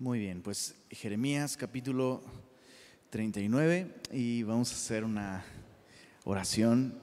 [0.00, 2.22] Muy bien, pues Jeremías capítulo
[3.10, 5.44] 39 y vamos a hacer una
[6.24, 6.98] oración.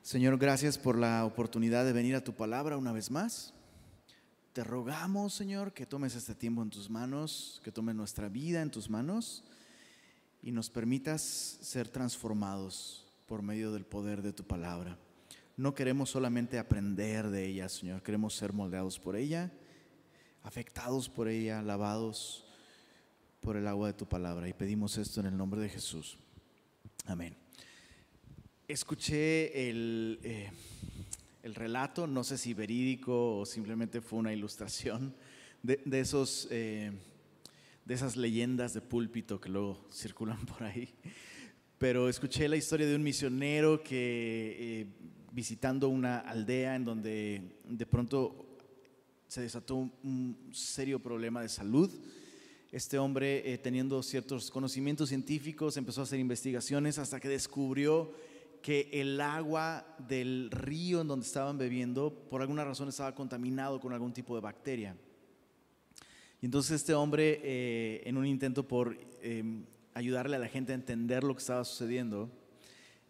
[0.00, 3.52] Señor, gracias por la oportunidad de venir a tu palabra una vez más.
[4.52, 8.70] Te rogamos, Señor, que tomes este tiempo en tus manos, que tomes nuestra vida en
[8.70, 9.42] tus manos
[10.40, 14.96] y nos permitas ser transformados por medio del poder de tu palabra.
[15.56, 19.50] No queremos solamente aprender de ella, Señor, queremos ser moldeados por ella
[20.42, 22.44] afectados por ella, lavados
[23.40, 24.48] por el agua de tu palabra.
[24.48, 26.18] Y pedimos esto en el nombre de Jesús.
[27.06, 27.36] Amén.
[28.68, 30.50] Escuché el, eh,
[31.42, 35.14] el relato, no sé si verídico o simplemente fue una ilustración
[35.62, 36.92] de, esos, eh,
[37.84, 40.88] de esas leyendas de púlpito que luego circulan por ahí.
[41.78, 44.86] Pero escuché la historia de un misionero que eh,
[45.32, 48.49] visitando una aldea en donde de pronto
[49.30, 51.88] se desató un serio problema de salud.
[52.72, 58.12] Este hombre, eh, teniendo ciertos conocimientos científicos, empezó a hacer investigaciones hasta que descubrió
[58.60, 63.92] que el agua del río en donde estaban bebiendo, por alguna razón, estaba contaminado con
[63.92, 64.96] algún tipo de bacteria.
[66.42, 70.74] Y entonces este hombre, eh, en un intento por em, ayudarle a la gente a
[70.74, 72.28] entender lo que estaba sucediendo,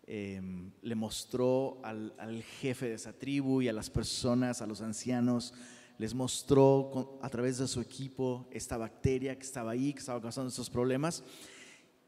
[0.06, 4.82] em, le mostró al, al jefe de esa tribu y a las personas, a los
[4.82, 5.54] ancianos,
[6.00, 10.48] les mostró a través de su equipo esta bacteria que estaba ahí, que estaba causando
[10.48, 11.22] estos problemas.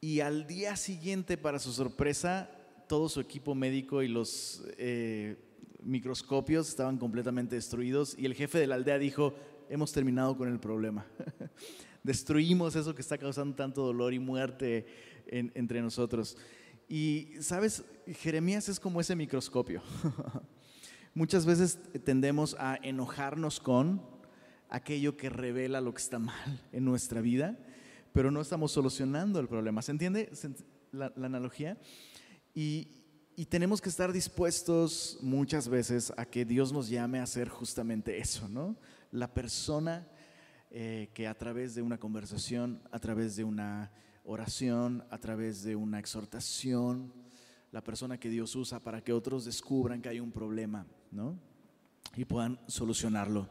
[0.00, 2.50] Y al día siguiente, para su sorpresa,
[2.88, 5.36] todo su equipo médico y los eh,
[5.82, 8.16] microscopios estaban completamente destruidos.
[8.18, 9.34] Y el jefe de la aldea dijo,
[9.68, 11.04] hemos terminado con el problema.
[12.02, 14.86] Destruimos eso que está causando tanto dolor y muerte
[15.26, 16.38] entre nosotros.
[16.88, 17.84] Y, ¿sabes?
[18.06, 19.82] Jeremías es como ese microscopio.
[21.14, 24.00] Muchas veces tendemos a enojarnos con
[24.70, 27.58] aquello que revela lo que está mal en nuestra vida,
[28.14, 29.82] pero no estamos solucionando el problema.
[29.82, 30.30] ¿Se entiende
[30.90, 31.76] la, analogía?
[32.54, 32.88] Y,
[33.50, 38.48] tenemos que estar dispuestos muchas veces a que Dios nos llame a hacer justamente eso,
[38.48, 38.76] ¿no?
[39.10, 40.08] La persona
[40.70, 43.90] eh, que a través de una conversación, a través de una
[44.24, 47.12] oración, a través de una exhortación,
[47.70, 51.36] la persona que Dios usa para que otros descubran que hay un problema ¿no?
[52.16, 53.48] y puedan solucionarlo.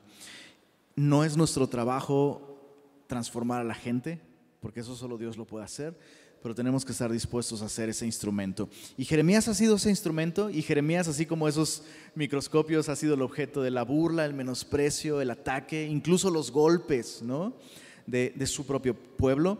[0.96, 2.60] No es nuestro trabajo
[3.08, 4.22] transformar a la gente,
[4.60, 5.98] porque eso solo Dios lo puede hacer,
[6.42, 8.70] pero tenemos que estar dispuestos a hacer ese instrumento.
[8.98, 11.84] Y Jeremías ha sido ese instrumento, y Jeremías, así como esos
[12.16, 17.22] microscopios, ha sido el objeto de la burla, el menosprecio, el ataque, incluso los golpes
[17.22, 17.54] ¿no?
[18.06, 19.60] de, de su propio pueblo.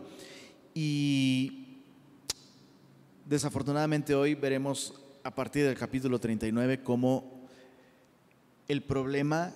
[0.74, 1.78] Y
[3.26, 7.41] desafortunadamente hoy veremos a partir del capítulo 39 cómo
[8.68, 9.54] el problema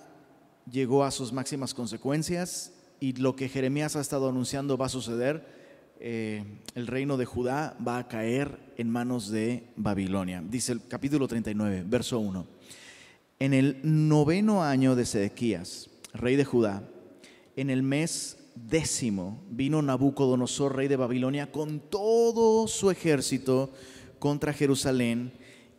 [0.69, 5.57] llegó a sus máximas consecuencias y lo que Jeremías ha estado anunciando va a suceder.
[5.99, 6.43] Eh,
[6.75, 10.43] el reino de Judá va a caer en manos de Babilonia.
[10.47, 12.45] Dice el capítulo 39, verso 1.
[13.39, 16.83] En el noveno año de Sedequías, rey de Judá,
[17.55, 23.71] en el mes décimo, vino Nabucodonosor, rey de Babilonia, con todo su ejército
[24.19, 25.33] contra Jerusalén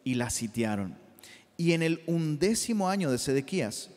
[0.05, 0.97] y la sitiaron.
[1.61, 3.91] Y en el undécimo año de Sedequías,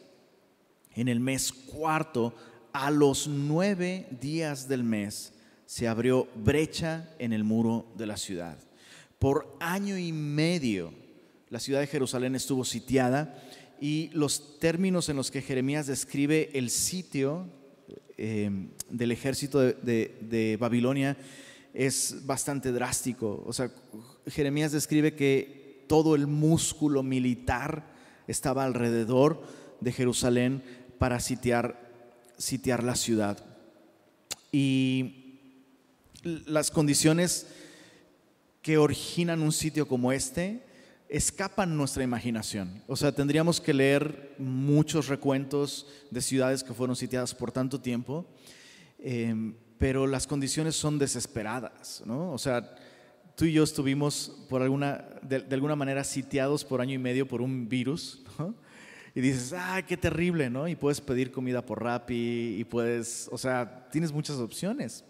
[0.96, 2.34] en el mes cuarto,
[2.74, 5.34] a los nueve días del mes,
[5.68, 8.58] se abrió brecha en el muro de la ciudad.
[9.20, 10.92] Por año y medio,
[11.50, 13.40] la ciudad de Jerusalén estuvo sitiada
[13.80, 17.48] y los términos en los que Jeremías describe el sitio
[18.18, 18.50] eh,
[18.90, 21.16] del ejército de, de Babilonia
[21.74, 23.44] es bastante drástico.
[23.46, 23.72] O sea,
[24.28, 25.61] Jeremías describe que
[25.91, 27.84] todo el músculo militar
[28.25, 29.44] estaba alrededor
[29.81, 30.63] de Jerusalén
[30.97, 31.91] para sitiar,
[32.38, 33.44] sitiar la ciudad.
[34.53, 35.41] Y
[36.46, 37.47] las condiciones
[38.62, 40.63] que originan un sitio como este
[41.09, 42.81] escapan nuestra imaginación.
[42.88, 48.25] O sea, tendríamos que leer muchos recuentos de ciudades que fueron sitiadas por tanto tiempo,
[48.98, 49.36] eh,
[49.77, 52.31] pero las condiciones son desesperadas, ¿no?
[52.31, 52.77] O sea,
[53.36, 57.42] tú y yo estuvimos por alguna, de, alguna manera sitiados por año y medio por
[57.42, 58.22] un virus,
[59.13, 60.69] Y dices, ah, qué terrible, ¿no?
[60.69, 65.04] Y puedes pedir comida por Rappi y puedes, o sea, tienes muchas opciones.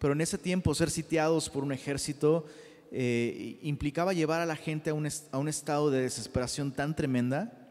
[0.00, 2.46] Pero en ese tiempo ser sitiados por un ejército
[2.90, 7.64] eh, implicaba llevar a la gente a un, a un estado de desesperación tan tremenda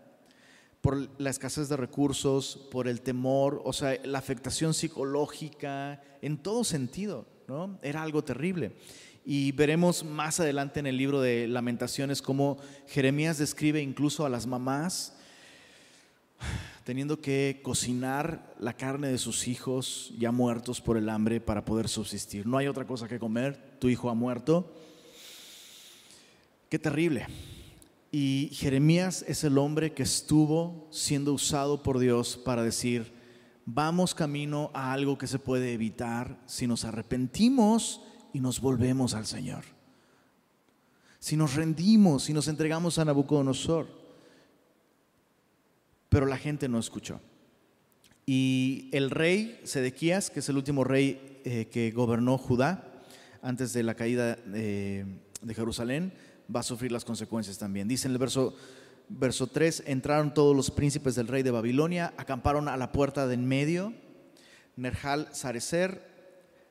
[0.80, 6.64] por la escasez de recursos, por el temor, o sea, la afectación psicológica, en todo
[6.64, 7.80] sentido, ¿no?
[7.82, 8.74] Era algo terrible.
[9.26, 14.48] Y veremos más adelante en el libro de lamentaciones cómo Jeremías describe incluso a las
[14.48, 15.14] mamás
[16.84, 21.88] teniendo que cocinar la carne de sus hijos ya muertos por el hambre para poder
[21.88, 22.46] subsistir.
[22.46, 24.74] No hay otra cosa que comer, tu hijo ha muerto.
[26.70, 27.28] Qué terrible.
[28.12, 33.14] Y Jeremías es el hombre que estuvo siendo usado por Dios para decir,
[33.66, 38.02] vamos camino a algo que se puede evitar si nos arrepentimos
[38.34, 39.64] y nos volvemos al Señor.
[41.20, 43.88] Si nos rendimos y nos entregamos a Nabucodonosor.
[46.10, 47.22] Pero la gente no escuchó.
[48.26, 53.04] Y el rey Sedequías, que es el último rey eh, que gobernó Judá
[53.42, 56.14] antes de la caída de Jerusalén,
[56.54, 57.88] va a sufrir las consecuencias también.
[57.88, 58.56] Dice en el verso,
[59.10, 63.34] verso 3, entraron todos los príncipes del rey de Babilonia, acamparon a la puerta de
[63.34, 63.94] en medio,
[64.76, 66.02] Nerjal Sarecer,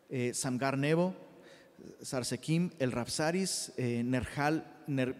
[0.08, 1.14] eh, Samgar Nebo,
[2.00, 4.64] Sarsekim, el Rapsaris, eh, Nerjal,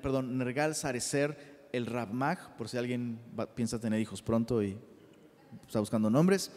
[0.01, 3.19] perdón, Nergal Sarecer, el Rabmag, por si alguien
[3.55, 4.77] piensa tener hijos pronto y
[5.67, 6.51] está buscando nombres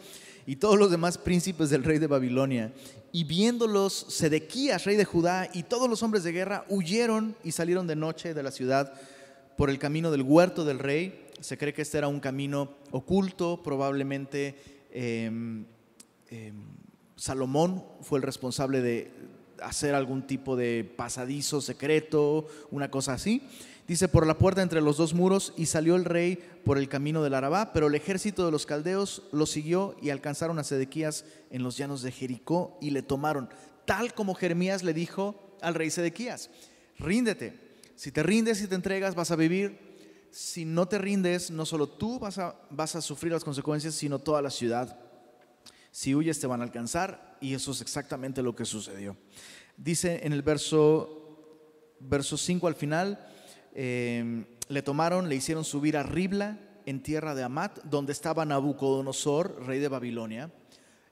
[0.46, 2.72] y todos los demás príncipes del rey de Babilonia.
[3.12, 7.86] Y viéndolos, Sedequías, rey de Judá, y todos los hombres de guerra huyeron y salieron
[7.86, 8.92] de noche de la ciudad
[9.56, 11.26] por el camino del huerto del rey.
[11.40, 15.66] Se cree que este era un camino oculto, probablemente em,
[16.28, 16.62] em,
[17.16, 19.10] Salomón fue el responsable de
[19.62, 23.42] hacer algún tipo de pasadizo secreto, una cosa así.
[23.86, 27.22] Dice, por la puerta entre los dos muros y salió el rey por el camino
[27.22, 31.62] del Arabá, pero el ejército de los caldeos lo siguió y alcanzaron a Sedequías en
[31.62, 33.48] los llanos de Jericó y le tomaron,
[33.84, 36.50] tal como Jeremías le dijo al rey Sedequías,
[36.98, 37.60] ríndete,
[37.94, 39.78] si te rindes y te entregas vas a vivir,
[40.32, 44.18] si no te rindes, no solo tú vas a, vas a sufrir las consecuencias, sino
[44.18, 44.98] toda la ciudad.
[45.92, 49.16] Si huyes te van a alcanzar y eso es exactamente lo que sucedió.
[49.76, 53.18] Dice en el verso, verso 5 al final,
[53.78, 59.66] Em, le tomaron, le hicieron subir a Ribla, en tierra de Amat, donde estaba Nabucodonosor,
[59.66, 60.50] rey de Babilonia.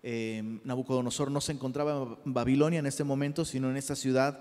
[0.03, 4.41] Em, Nabucodonosor no se encontraba en Babilonia en este momento, sino en esta ciudad,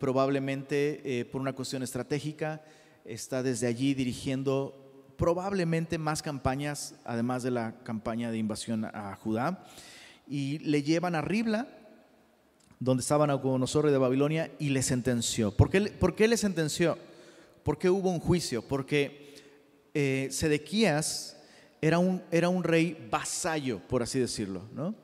[0.00, 2.64] probablemente eh, por una cuestión estratégica.
[3.04, 9.64] Está desde allí dirigiendo probablemente más campañas, además de la campaña de invasión a Judá.
[10.30, 11.68] Y le llevan a Ribla,
[12.78, 15.54] donde estaba Nabucodonosor, de Babilonia, y le sentenció.
[15.54, 16.96] ¿Por qué, por qué le sentenció?
[17.62, 18.62] ¿Por qué hubo un juicio?
[18.62, 19.34] Porque
[19.92, 21.36] eh, Sedequías
[21.82, 24.62] era un, era un, rey vasallo, por así decirlo.
[24.72, 24.94] ¿no?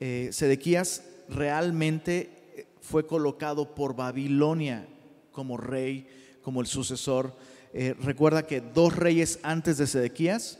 [0.00, 4.86] Eh, Sedequías realmente eh, fue colocado por Babilonia
[5.32, 6.06] como rey,
[6.42, 7.34] como el sucesor.
[8.00, 10.58] recuerda que dos reyes antes de Sedequías,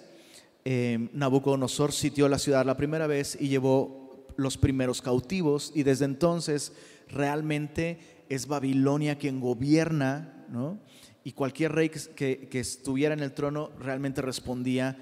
[0.64, 3.97] Nabucodonosor sitió la ciudad la primera vez y llevó
[4.38, 6.73] los primeros cautivos y desde entonces
[7.08, 10.79] realmente es Babilonia quien gobierna, ¿no?
[11.25, 14.96] y cualquier rey que, estuviera en el trono realmente respondía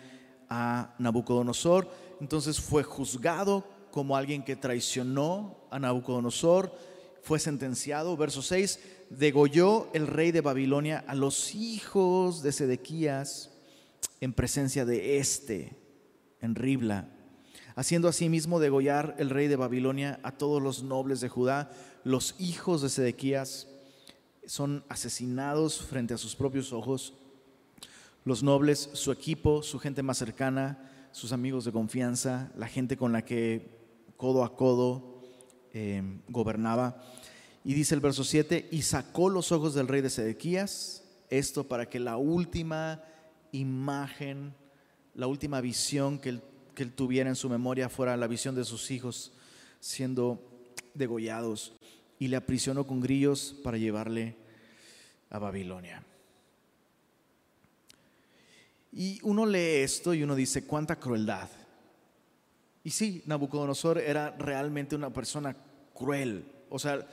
[0.48, 1.88] a Nabucodonosor.
[2.20, 6.74] Entonces fue juzgado como alguien que traicionó a Nabucodonosor,
[7.22, 8.80] fue sentenciado, verso 6,
[9.10, 13.52] degolló el rey de Babilonia a los hijos de Sedequías
[14.20, 15.76] en presencia de este,
[16.40, 17.08] en Ribla,
[17.76, 21.70] haciendo asimismo degollar el rey de Babilonia a todos los nobles de Judá,
[22.04, 23.68] los hijos de Sedequías,
[24.46, 27.14] son asesinados frente a sus propios ojos.
[28.24, 33.12] Los nobles, su equipo, su gente más cercana, sus amigos de confianza, la gente con
[33.12, 33.68] la que
[34.16, 35.22] codo a codo
[35.72, 37.02] eh, gobernaba.
[37.62, 41.88] Y dice el verso 7, y sacó los ojos del rey de Sedequías, esto para
[41.90, 43.02] que la última
[43.52, 44.54] imagen,
[45.14, 46.42] la última visión que él,
[46.76, 49.32] que él tuviera en su memoria fuera la visión de sus hijos
[49.80, 50.38] siendo
[50.94, 51.72] degollados
[52.18, 54.36] y le aprisionó con grillos para llevarle
[55.30, 56.04] a Babilonia.
[58.92, 61.48] Y uno lee esto y uno dice, cuánta crueldad.
[62.84, 65.56] Y sí, Nabucodonosor era realmente una persona
[65.94, 66.44] cruel.
[66.68, 67.06] O sea,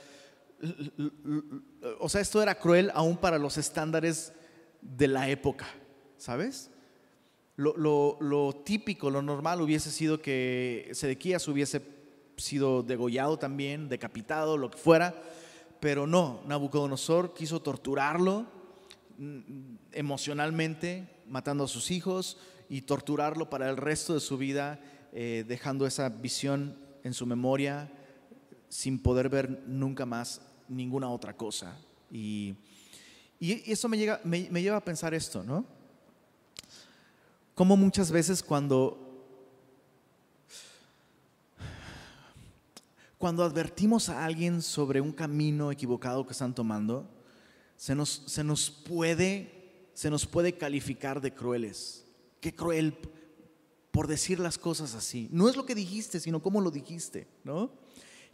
[1.98, 4.32] o sea, esto era cruel aún para los estándares
[4.82, 5.66] de la época,
[6.18, 6.70] ¿sabes?
[7.56, 11.82] Lo, lo, típico, lo normal hubiese sido que Sedequías hubiese
[12.36, 15.14] sido degollado también, decapitado, lo que fuera,
[15.78, 18.46] pero no, Nabucodonosor quiso torturarlo
[19.18, 24.80] mm, emocionalmente, matando a sus hijos y torturarlo para el resto de su vida,
[25.12, 27.92] eh, dejando esa visión en su memoria
[28.68, 31.78] sin poder ver nunca más ninguna otra cosa.
[32.10, 32.56] Y,
[33.38, 35.83] eso me, llega, me, me lleva a pensar esto, ¿no?
[37.54, 39.00] Como muchas veces cuando
[43.24, 47.08] cuando advertimos a alguien sobre un camino equivocado que están tomando,
[47.74, 52.04] se nos, se nos, puede, se nos puede calificar de crueles.
[52.40, 52.98] Qué cruel
[53.90, 55.28] por decir las cosas así.
[55.32, 57.70] No es lo que dijiste, sino cómo lo dijiste, ¿no?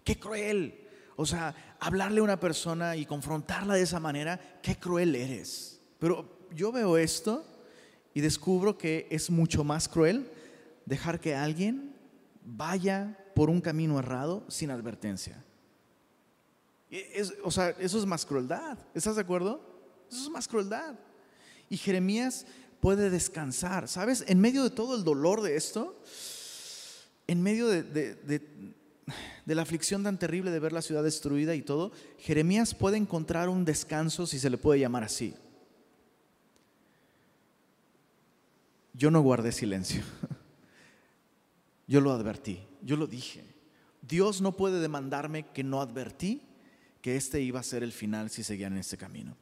[0.02, 0.88] Qué cruel.
[1.14, 5.80] O sea, hablarle a una persona y confrontarla de esa manera, qué cruel eres.
[6.00, 7.44] Pero yo veo esto
[8.20, 10.30] y descubro que es mucho más cruel
[10.84, 11.94] dejar que alguien
[12.44, 15.42] vaya por un camino errado sin advertencia.
[17.42, 18.76] o sea, eso es más crueldad.
[18.94, 19.62] ¿Estás de acuerdo?
[20.10, 20.96] Eso es más crueldad.
[21.70, 22.44] Y Jeremías
[22.80, 23.88] puede descansar.
[23.88, 24.22] ¿Sabes?
[24.28, 25.98] En medio de todo el dolor de esto,
[27.26, 28.42] en medio de,
[29.46, 33.64] la aflicción tan terrible de ver la ciudad destruida y todo, Jeremías puede encontrar un
[33.64, 35.34] descanso, si se le puede llamar así.
[39.00, 40.02] Yo no guardé silencio.
[41.87, 43.42] Yo lo advertí, yo lo dije.
[44.02, 46.42] Dios no puede demandarme que no advertí
[47.00, 49.37] que este iba a ser el final si seguían en este camino.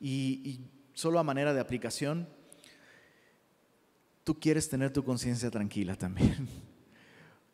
[0.00, 0.60] Y, y
[0.92, 2.28] solo a manera de aplicación,
[4.24, 6.48] tú quieres tener tu conciencia tranquila también.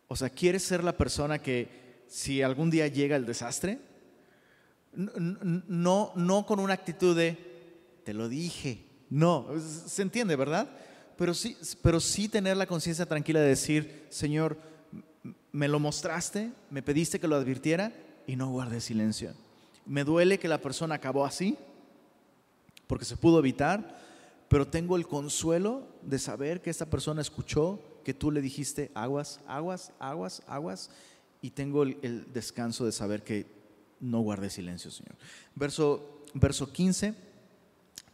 [0.09, 3.81] O sea, quieres ser la persona que si algún día llega el desastre,
[4.93, 7.37] no, no con una actitud de,
[8.05, 8.85] te lo dije.
[9.11, 10.69] No, se entiende, ¿verdad?
[11.17, 14.59] Pero sí, pero sí tener la conciencia tranquila de decir, Señor,
[15.53, 17.93] me lo mostraste, me pediste que lo advirtiera
[18.27, 19.33] y no guardé silencio.
[19.87, 21.57] Me duele que la persona acabó así,
[22.87, 24.03] porque se pudo evitar,
[24.49, 29.41] pero tengo el consuelo de saber que esta persona escuchó que tú le dijiste aguas,
[29.47, 30.91] aguas, aguas, aguas,
[31.41, 33.47] y tengo el, descanso de saber que
[34.01, 35.15] no guardé silencio, Señor.
[35.55, 37.15] Verso, verso 15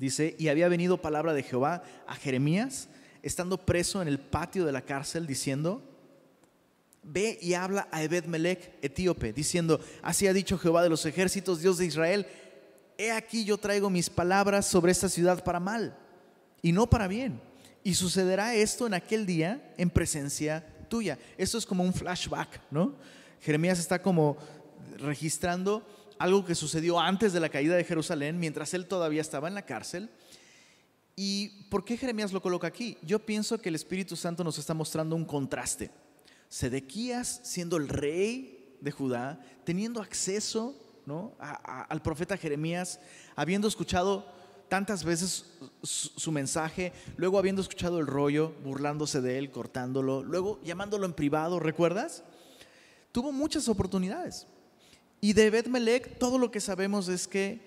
[0.00, 2.88] dice, y había venido palabra de Jehová a Jeremías,
[3.23, 5.83] estando preso en el patio de la cárcel, diciendo,
[7.02, 11.61] ve y habla a Ebed Melech, etíope, diciendo, así ha dicho Jehová de los ejércitos,
[11.61, 12.26] Dios de Israel,
[12.97, 15.97] he aquí yo traigo mis palabras sobre esta ciudad para mal
[16.62, 17.40] y no para bien.
[17.85, 21.19] Y sucederá esto en aquel día en presencia tuya.
[21.37, 22.95] Esto es como un flashback, ¿no?
[23.40, 24.37] Jeremías está como
[24.99, 25.87] registrando
[26.21, 29.65] algo que sucedió antes de la caída de Jerusalén, mientras él todavía estaba en la
[29.65, 30.11] cárcel.
[31.17, 32.99] ¿Y por qué Jeremías lo coloca aquí?
[33.00, 35.91] Yo pienso que el Espíritu Santo nos está mostrando un contraste.
[36.50, 41.33] Sedequías siendo el rey de Judá, teniendo acceso ¿no?
[41.39, 43.00] al profeta Jeremías,
[43.35, 44.27] habiendo escuchado
[44.69, 45.47] tantas veces
[45.83, 51.61] su mensaje, luego habiendo escuchado el rollo, burlándose de él, cortándolo, luego llamándolo en privado,
[51.61, 52.25] ¿recuerdas?
[53.11, 54.47] Tuvo muchas oportunidades.
[55.21, 57.61] Y de Bet Melech, todo lo que sabemos es que,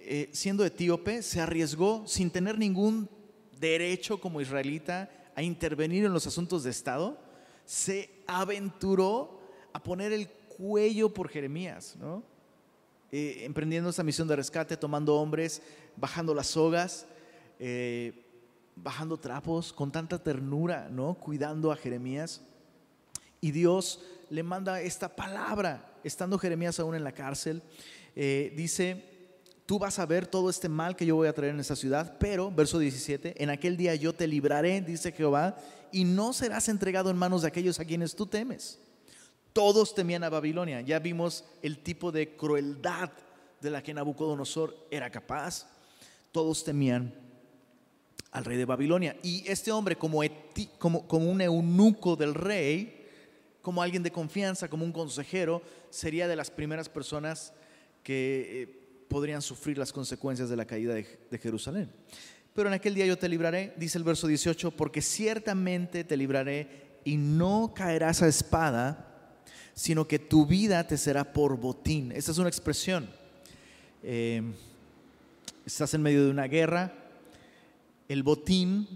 [0.00, 3.08] eh, siendo etíope, se arriesgó sin tener ningún
[3.60, 7.18] derecho como israelita a intervenir en los asuntos de Estado,
[7.64, 9.40] se aventuró
[9.72, 12.22] a poner el cuello por Jeremías, ¿no?
[13.12, 15.62] Eh, emprendiendo esta misión de rescate, tomando hombres,
[15.96, 17.06] bajando las sogas,
[17.58, 18.24] eh,
[18.74, 21.14] bajando trapos, con tanta ternura, ¿no?
[21.14, 22.42] Cuidando a Jeremías.
[23.40, 27.62] Y Dios le manda esta palabra, estando Jeremías aún en la cárcel.
[28.14, 29.04] Eh, dice,
[29.66, 32.16] tú vas a ver todo este mal que yo voy a traer en esta ciudad,
[32.18, 35.56] pero, verso 17, en aquel día yo te libraré, dice Jehová,
[35.92, 38.78] y no serás entregado en manos de aquellos a quienes tú temes
[39.56, 40.82] todos temían a Babilonia.
[40.82, 43.10] Ya vimos el tipo de crueldad
[43.58, 45.66] de la que Nabucodonosor era capaz.
[46.30, 47.14] Todos temían
[48.32, 49.16] al rey de Babilonia.
[49.22, 50.20] Y este hombre, como,
[50.78, 52.95] como, un eunuco del rey,
[53.66, 57.52] como alguien de confianza, como un consejero, sería de las primeras personas
[58.04, 61.90] que eh, podrían sufrir las consecuencias de la caída de, Jerusalén.
[62.54, 67.00] Pero en aquel día yo te libraré, dice el verso 18, porque ciertamente te libraré
[67.02, 69.34] y no caerás a espada
[69.74, 72.12] sino que tu vida te será por botín.
[72.12, 73.10] Esta es una expresión.
[74.04, 74.42] Eh,
[75.66, 76.94] estás en medio de una guerra,
[78.08, 78.86] el botín,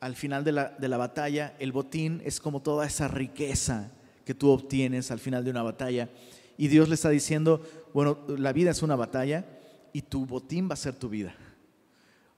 [0.00, 3.92] al final de la, de la batalla, el botín es como toda esa riqueza
[4.34, 6.08] tú obtienes al final de una batalla.
[6.56, 7.62] Y Dios le está diciendo,
[7.94, 9.46] bueno, la vida es una batalla
[9.92, 11.34] y tu botín va a ser tu vida.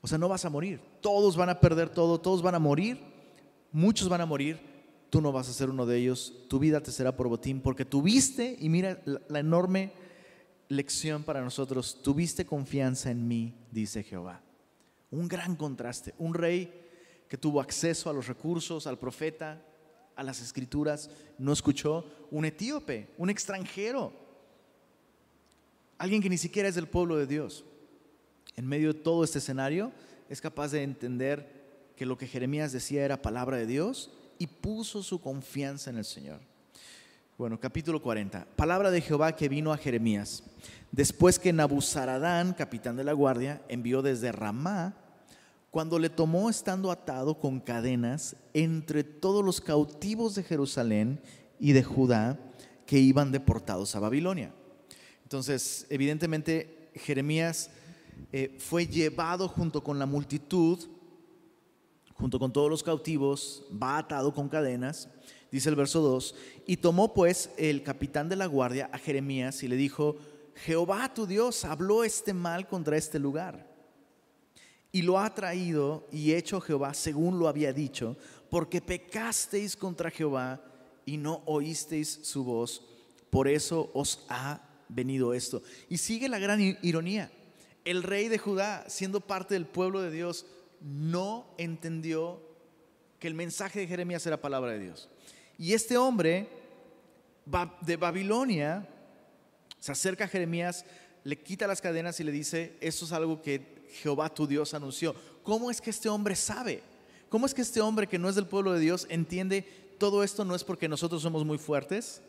[0.01, 0.81] O sea, no vas a morir.
[1.01, 2.99] Todos van a perder todo, todos van a morir,
[3.71, 4.61] muchos van a morir,
[5.11, 7.85] tú no vas a ser uno de ellos, tu vida te será por botín, porque
[7.85, 9.93] tuviste, y mira la, enorme
[10.69, 14.41] lección para nosotros, tuviste confianza en mí, dice Jehová.
[15.11, 16.73] Un gran contraste, un rey
[17.29, 19.63] que tuvo acceso a los recursos, al profeta,
[20.17, 24.13] a las escrituras, no escuchó, un etíope, un extranjero,
[25.99, 27.65] alguien que ni siquiera es del pueblo de Dios.
[28.57, 29.93] En medio de todo este escenario,
[30.29, 35.03] es capaz de entender que lo que Jeremías decía era palabra de Dios y puso
[35.03, 36.41] su confianza en el Señor.
[37.39, 38.47] Bueno, capítulo 40.
[38.57, 40.43] Palabra de Jehová que vino a Jeremías.
[40.91, 44.97] Después que Nabuzaradán, capitán de la guardia, envió desde Ramá
[45.73, 51.19] cuando le tomó estando atado con cadenas entre todos los cautivos de Jerusalén
[51.59, 52.39] y de Judá
[52.85, 54.55] que iban deportados a Babilonia.
[55.23, 57.71] Entonces, evidentemente, Jeremías
[58.33, 60.79] eh, fue llevado junto con la multitud,
[62.13, 65.09] junto con todos los cautivos, va atado con cadenas,
[65.51, 66.35] dice el verso 2,
[66.67, 70.19] y tomó pues el capitán de la guardia a Jeremías y le dijo,
[70.55, 73.72] Jehová tu Dios habló este mal contra este lugar.
[74.93, 78.17] Y lo ha traído y hecho Jehová según lo había dicho,
[78.51, 80.63] porque pecasteis contra Jehová
[81.07, 82.83] y no oísteis su voz.
[83.31, 85.63] Por eso os ha venido esto.
[85.89, 87.33] Y sigue la gran ironía.
[87.85, 90.47] El rey de Judá, siendo parte del pueblo de Dios,
[90.81, 92.43] no entendió
[93.19, 95.09] que el mensaje de Jeremías era palabra de Dios.
[95.57, 96.49] Y este hombre
[97.81, 98.89] de Babilonia
[99.79, 100.85] se acerca a Jeremías,
[101.25, 105.15] le quita las cadenas y le dice, eso es algo que Jehová tu Dios anunció.
[105.43, 106.83] ¿Cómo es que este hombre sabe?
[107.29, 109.63] ¿Cómo es que este hombre que no es del pueblo de Dios entiende
[109.99, 112.21] todo esto no es porque nosotros somos muy fuertes?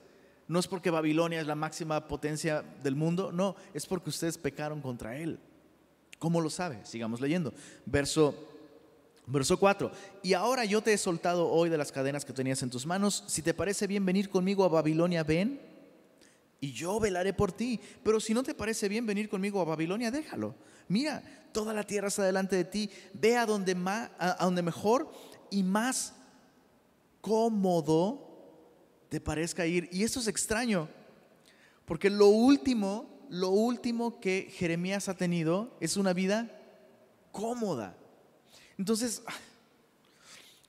[0.47, 4.81] No es porque Babilonia es la máxima potencia del mundo, no, es porque ustedes pecaron
[4.81, 5.39] contra él.
[6.19, 6.85] ¿Cómo lo sabe?
[6.85, 7.53] Sigamos leyendo.
[7.85, 8.33] Verso,
[9.25, 9.91] verso 4.
[10.21, 13.23] Y ahora yo te he soltado hoy de las cadenas que tenías en tus manos.
[13.27, 15.59] Si te parece bien venir conmigo a Babilonia, ven
[16.61, 17.79] y yo velaré por ti.
[18.03, 20.55] Pero si no te parece bien venir conmigo a Babilonia, déjalo.
[20.87, 22.89] Mira, toda la tierra está delante de ti.
[23.13, 25.11] Ve a donde, más, a donde mejor
[25.49, 26.13] y más
[27.21, 28.29] cómodo
[29.09, 29.89] te parezca ir.
[29.91, 30.89] Y eso es extraño,
[31.85, 36.49] porque lo último, lo último que Jeremías ha tenido es una vida
[37.31, 37.95] cómoda.
[38.77, 39.21] Entonces,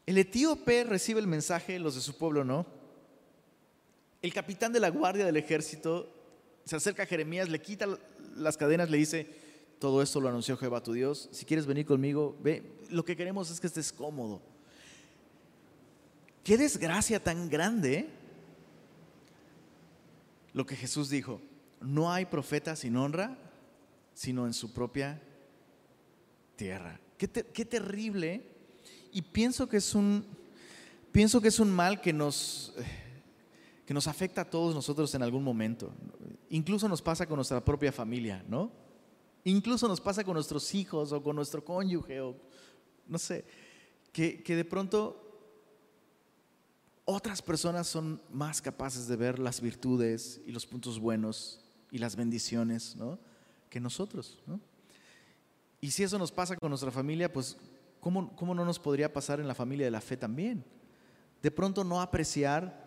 [0.07, 2.85] el etíope recibe el mensaje, los de su pueblo no
[4.25, 6.11] el capitán de la guardia del ejército
[6.65, 7.87] se acerca a Jeremías, le quita
[8.35, 9.29] las cadenas, le dice,
[9.85, 13.51] todo esto lo anunció Jehová tu Dios, si quieres venir conmigo, ve, lo que queremos
[13.51, 14.41] es que estés cómodo.
[16.43, 18.09] Qué desgracia tan grande
[20.55, 21.39] lo que Jesús dijo,
[21.83, 23.37] no hay profeta sin honra,
[24.15, 25.21] sino en su propia
[26.57, 26.99] tierra.
[27.19, 28.43] Qué, qué terrible.
[29.13, 30.25] Y pienso que es un,
[31.13, 32.73] pienso que es un mal que nos
[33.85, 35.93] que nos afecta a todos nosotros en algún momento.
[36.49, 38.84] Incluso nos pasa con nuestra propia familia, ¿no?
[39.45, 42.35] Incluso nos pasa con nuestros hijos o con nuestro cónyuge o
[43.07, 43.45] no sé,
[44.13, 45.21] que, que de pronto
[47.05, 52.17] otras personas son más capaces de ver las virtudes y los puntos buenos y las
[52.17, 53.19] bendiciones, ¿no?
[53.69, 54.59] Que nosotros, ¿no?
[55.83, 57.59] Y si eso nos pasa con nuestra familia, pues
[58.01, 60.65] ¿cómo, ¿cómo no nos podría pasar en la familia de la fe también?
[61.43, 62.85] De pronto no apreciar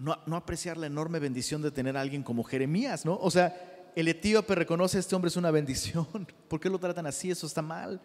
[0.00, 3.18] no, apreciar la enorme bendición de tener a alguien como Jeremías, ¿no?
[3.20, 6.06] O sea, el etíope reconoce a este hombre es una bendición.
[6.48, 7.30] ¿Por qué lo tratan así?
[7.30, 8.00] Eso está mal.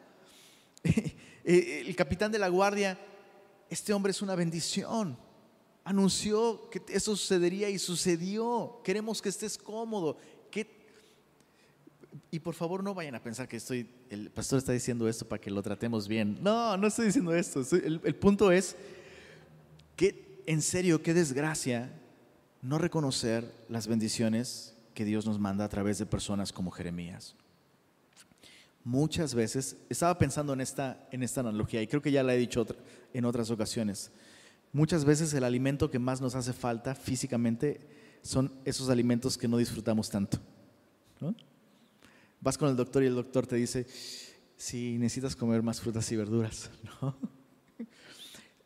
[1.43, 2.97] El capitán de la guardia,
[3.69, 5.17] este hombre es una bendición.
[5.83, 8.81] Anunció que eso sucedería y sucedió.
[8.83, 10.17] Queremos que estés cómodo.
[12.31, 15.39] Y por favor no vayan a pensar que estoy, el pastor está diciendo esto para
[15.39, 16.37] que lo tratemos bien.
[16.41, 17.61] No, no estoy diciendo esto.
[17.75, 18.75] El, el punto es
[19.95, 21.91] que en serio, qué desgracia
[22.61, 27.35] no reconocer las bendiciones que Dios nos manda a través de personas como Jeremías.
[28.83, 32.37] Muchas veces, estaba pensando en esta, en esta analogía y creo que ya la he
[32.37, 32.65] dicho
[33.13, 34.11] en otras ocasiones,
[34.73, 37.79] muchas veces el alimento que más nos hace falta físicamente
[38.21, 40.39] son esos alimentos que no disfrutamos tanto.
[42.41, 43.87] Vas con el doctor y el doctor te dice,
[44.55, 46.69] si necesitas comer más frutas y verduras,
[47.01, 47.15] ¿no?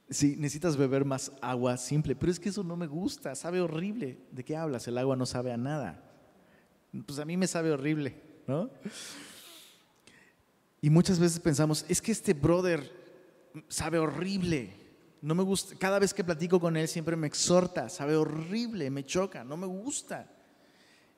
[0.09, 4.17] Sí, necesitas beber más agua simple, pero es que eso no me gusta, sabe horrible.
[4.31, 4.87] ¿De qué hablas?
[4.87, 6.08] El agua no sabe a nada.
[7.06, 8.15] Pues a mí me sabe horrible,
[8.47, 8.69] ¿no?
[10.82, 12.91] Y muchas veces pensamos, es que este brother
[13.67, 14.73] sabe horrible.
[15.21, 19.06] No me gusta, cada vez que platico con él siempre me exhorta, sabe horrible, me
[19.06, 20.32] choca, no me gusta.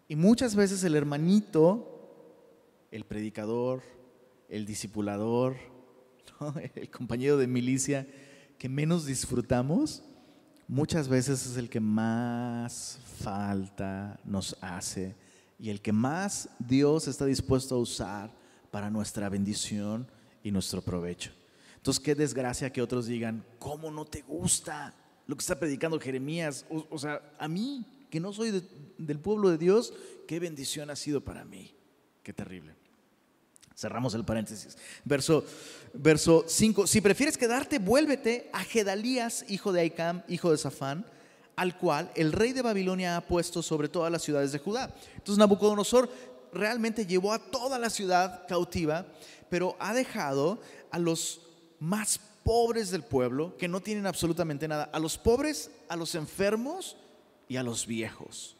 [0.08, 3.84] Y muchas veces el hermanito, el predicador,
[4.50, 5.56] el discipulador,
[6.76, 8.08] el compañero de milicia,
[8.58, 10.04] que menos disfrutamos,
[10.68, 15.16] muchas veces es el que más falta nos hace
[15.62, 18.34] y el que más Dios está dispuesto a usar
[18.71, 20.08] para nuestra bendición
[20.43, 21.32] y nuestro provecho.
[21.76, 24.95] Entonces, qué desgracia que otros digan, ¿cómo no te gusta
[25.28, 26.65] lo que está predicando Jeremías?
[26.69, 28.63] O, sea, a mí, que no soy
[28.97, 29.93] del pueblo de Dios,
[30.28, 31.76] qué bendición ha sido para mí.
[32.24, 32.76] Qué terrible.
[33.76, 34.76] Cerramos el paréntesis.
[35.06, 35.45] Verso,
[35.93, 36.88] verso 5.
[36.88, 41.06] Si prefieres quedarte, vuélvete a Gedalías, hijo de Aicam, hijo de Safán,
[41.56, 44.94] al cual el rey de Babilonia ha puesto sobre todas las ciudades de Judá.
[45.16, 46.10] Entonces Nabucodonosor
[46.54, 49.06] realmente llevó a toda la ciudad cautiva,
[49.50, 50.60] pero ha dejado
[50.92, 51.42] a los
[51.80, 56.98] más pobres del pueblo, que no tienen absolutamente nada, a los pobres, a los enfermos
[57.48, 58.56] y a los viejos.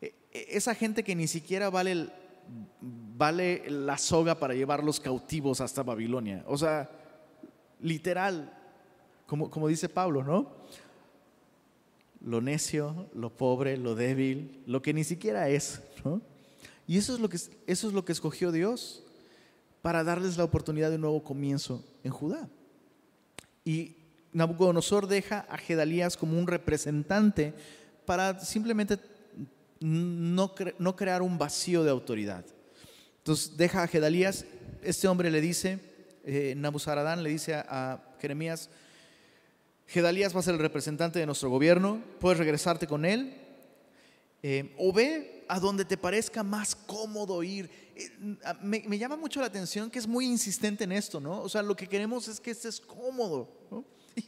[0.00, 2.08] E, e, esa gente que ni siquiera vale,
[2.80, 6.44] vale la soga para llevarlos cautivos hasta Babilonia.
[6.46, 6.90] O sea,
[7.80, 8.52] literal,
[9.26, 10.62] como, como dice Pablo, ¿no?
[12.24, 16.22] Lo necio, lo pobre, lo débil, lo que ni siquiera es, ¿no?
[16.86, 19.02] Y eso es lo que, eso es lo que escogió Dios
[19.82, 22.48] para darles la oportunidad de un nuevo comienzo en Judá.
[23.64, 23.96] Y
[24.32, 27.54] Nabucodonosor deja a Gedalías como un representante
[28.06, 28.98] para simplemente
[29.80, 32.44] no, no crear un vacío de autoridad.
[33.18, 34.44] Entonces deja a Gedalías,
[34.82, 35.78] este hombre le dice,
[36.24, 38.70] eh, Nabuzaradán le dice a, Jeremías,
[39.86, 43.36] Gedalías va a ser el representante de nuestro gobierno, puedes regresarte con él,
[44.42, 47.70] eh, o ve a donde te parezca más cómodo ir.
[47.94, 48.10] Eh,
[48.62, 51.40] me, me, llama mucho la atención que es muy insistente en esto, ¿no?
[51.40, 53.84] O sea, lo que queremos es que estés cómodo, ¿no?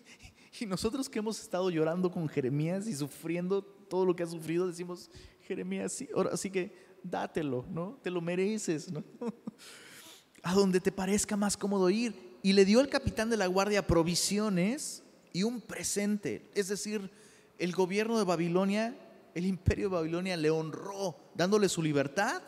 [0.60, 4.68] Y, nosotros que hemos estado llorando con Jeremías y sufriendo todo lo que ha sufrido,
[4.68, 7.98] decimos, Jeremías, sí, ahora, así que dátelo, ¿no?
[8.02, 9.02] Te lo mereces, ¿no?
[10.44, 12.38] A donde te parezca más cómodo ir.
[12.42, 15.03] Y le dio al capitán de la guardia provisiones
[15.34, 16.48] y un presente.
[16.54, 17.10] Es decir,
[17.58, 18.96] el gobierno de Babilonia,
[19.34, 22.40] el imperio de Babilonia le honró dándole su libertad.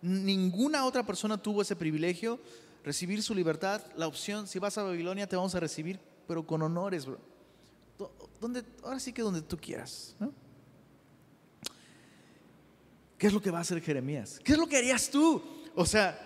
[0.00, 2.40] Ninguna otra persona tuvo ese privilegio,
[2.82, 3.82] recibir su libertad.
[3.96, 7.20] La opción, si vas a Babilonia, te vamos a recibir, pero con honores, bro.
[8.40, 10.16] Donde, ahora sí que donde tú quieras.
[13.18, 14.40] ¿Qué es lo que va a hacer Jeremías?
[14.42, 15.42] ¿Qué es lo que harías tú?
[15.74, 16.18] O sea,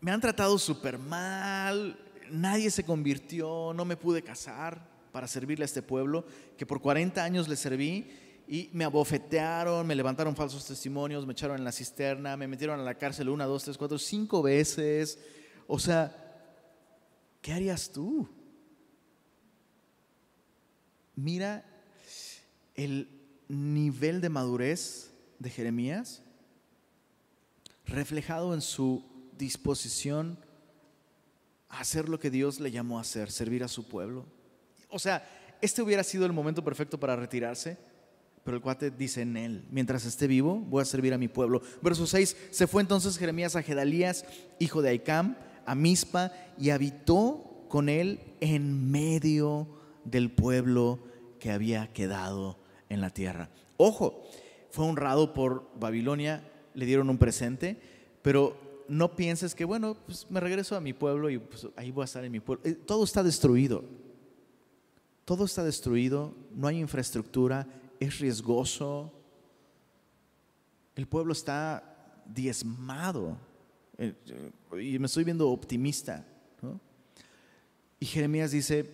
[0.00, 1.98] me han tratado súper mal,
[2.30, 6.24] nadie se convirtió, no me pude casar para servirle a este pueblo,
[6.56, 8.10] que por 40 años le serví
[8.48, 12.82] y me abofetearon, me levantaron falsos testimonios, me echaron en la cisterna, me metieron a
[12.82, 15.18] la cárcel una, dos, tres, cuatro, cinco veces.
[15.66, 16.14] O sea,
[17.40, 18.28] ¿qué harías tú?
[21.16, 21.64] Mira
[22.74, 23.08] el
[23.48, 26.22] nivel de madurez de Jeremías
[27.86, 29.04] reflejado en su
[29.36, 30.38] disposición
[31.80, 34.26] hacer lo que Dios le llamó a hacer, servir a su pueblo.
[34.88, 35.26] O sea,
[35.60, 37.76] este hubiera sido el momento perfecto para retirarse,
[38.44, 41.62] pero el cuate dice en él, mientras esté vivo, voy a servir a mi pueblo.
[41.82, 44.24] Verso 6, se fue entonces Jeremías a Gedalías,
[44.58, 49.66] hijo de Aicam, a Mispa, y habitó con él en medio
[50.04, 51.00] del pueblo
[51.40, 52.58] que había quedado
[52.88, 53.48] en la tierra.
[53.78, 54.22] Ojo,
[54.70, 57.80] fue honrado por Babilonia, le dieron un presente,
[58.22, 58.56] pero
[58.88, 62.04] no pienses que, bueno, pues me regreso a mi pueblo y pues, ahí voy a
[62.04, 62.64] estar en mi pueblo.
[62.64, 63.84] Eh, todo está destruido.
[65.24, 67.66] Todo está destruido, no hay infraestructura,
[67.98, 69.10] es riesgoso.
[70.94, 73.38] El pueblo está diezmado.
[73.96, 74.14] Eh,
[74.78, 76.26] y me estoy viendo optimista.
[77.98, 78.90] Y Jeremías dice,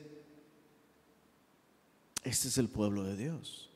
[2.23, 3.71] este es el pueblo de Dios.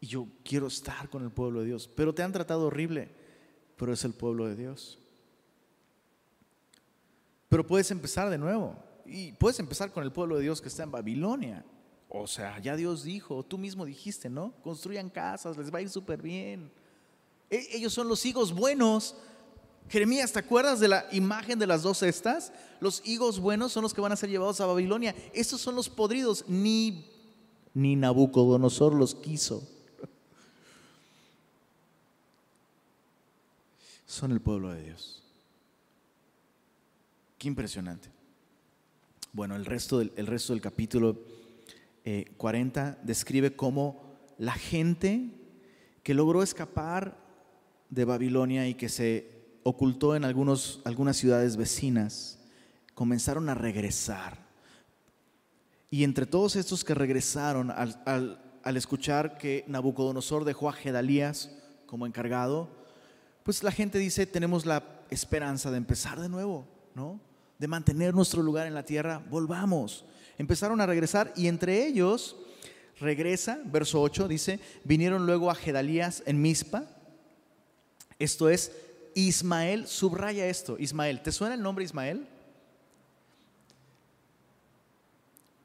[0.00, 1.86] Y yo quiero estar con el pueblo de Dios.
[1.86, 3.10] Pero te han tratado horrible
[3.76, 4.98] pero es el pueblo de Dios.
[7.48, 8.76] Pero puedes empezar de nuevo.
[9.04, 11.64] Y puedes empezar con el pueblo de Dios que está en Babilonia.
[12.08, 14.52] O sea, ya Dios dijo, tú mismo dijiste, ¿no?
[14.62, 16.70] Construyan casas, les va a ir súper bien.
[17.50, 19.16] E, ellos son los higos buenos.
[19.88, 22.52] Jeremías, ¿te acuerdas de la imagen de las dos estas?
[22.80, 25.14] Los higos buenos son los que van a ser llevados a Babilonia.
[25.32, 26.44] Estos son los podridos.
[26.48, 27.06] Ni,
[27.74, 29.62] ni Nabucodonosor los quiso.
[34.06, 35.22] Son el pueblo de Dios.
[37.38, 38.08] Qué impresionante.
[39.32, 41.18] Bueno, el resto del, el resto del capítulo
[42.36, 45.30] 40 eh, describe cómo la gente
[46.02, 47.18] que logró escapar
[47.90, 49.28] de Babilonia y que se
[49.64, 52.38] ocultó en algunos, algunas ciudades vecinas,
[52.94, 54.46] comenzaron a regresar.
[55.90, 58.00] Y entre todos estos que regresaron al,
[58.62, 61.50] al escuchar que Nabucodonosor dejó a Gedalías
[61.86, 62.85] como encargado,
[63.46, 67.20] pues la gente dice, tenemos la esperanza de empezar de nuevo, ¿no?
[67.60, 70.04] De mantener nuestro lugar en la tierra, volvamos.
[70.36, 72.34] Empezaron a regresar y entre ellos
[72.98, 76.90] regresa, verso 8 dice, vinieron luego a Gedalías en Mizpa,
[78.18, 78.72] esto es
[79.14, 82.26] Ismael, subraya esto, Ismael, ¿te suena el nombre Ismael?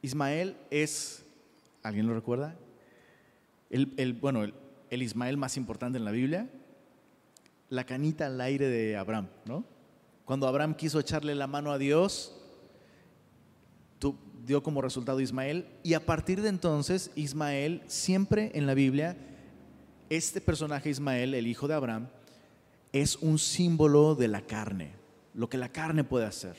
[0.03, 1.23] Ismael es,
[1.81, 2.55] ¿alguien lo recuerda?
[3.71, 6.47] El, bueno, el Ismael más importante en la Biblia,
[7.71, 9.63] la canita al aire de Abraham, ¿no?
[10.25, 12.35] Cuando Abraham quiso echarle la mano a Dios,
[14.45, 19.15] dio como resultado Ismael, y a partir de entonces Ismael, siempre en la Biblia,
[20.09, 22.09] este personaje Ismael, el hijo de Abraham,
[22.91, 24.91] es un símbolo de la carne,
[25.33, 26.57] lo que la carne puede hacer.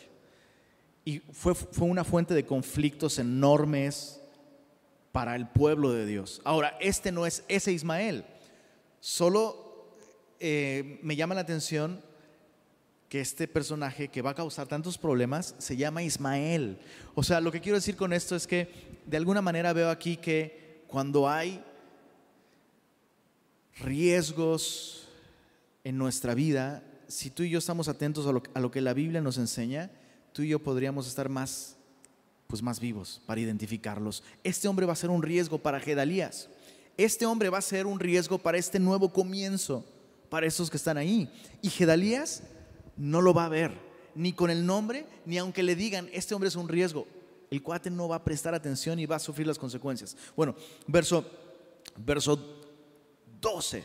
[1.05, 4.23] Y fue, fue una fuente de conflictos enormes
[5.11, 6.41] para el pueblo de Dios.
[6.45, 8.25] Ahora, este no es ese Ismael.
[9.01, 9.62] Solo
[10.45, 12.03] eh, me llama la atención
[13.09, 16.79] que este personaje que va a causar tantos problemas se llama Ismael.
[17.15, 18.69] O sea, lo que quiero decir con esto es que
[19.07, 21.63] de alguna manera veo aquí que cuando hay
[23.79, 25.09] riesgos
[25.85, 28.95] en nuestra vida, si tú y yo estamos atentos a lo, a lo que la
[28.95, 29.91] Biblia nos enseña,
[30.33, 31.77] tú y yo podríamos estar más
[32.53, 34.23] pues más vivos para identificarlos.
[34.45, 36.51] Este hombre va a ser un riesgo para Gedalías.
[36.99, 39.87] Este hombre va a ser un riesgo para este nuevo comienzo,
[40.33, 41.31] para esos que están ahí.
[41.61, 42.43] Y Gedalías
[42.97, 43.79] no lo va a ver,
[44.15, 47.07] ni con el nombre, ni aunque le digan, este hombre es un riesgo.
[47.51, 50.17] El cuate no va a prestar atención y va a sufrir las consecuencias.
[50.35, 51.23] Bueno, verso,
[51.99, 52.43] verso
[53.43, 53.85] 12.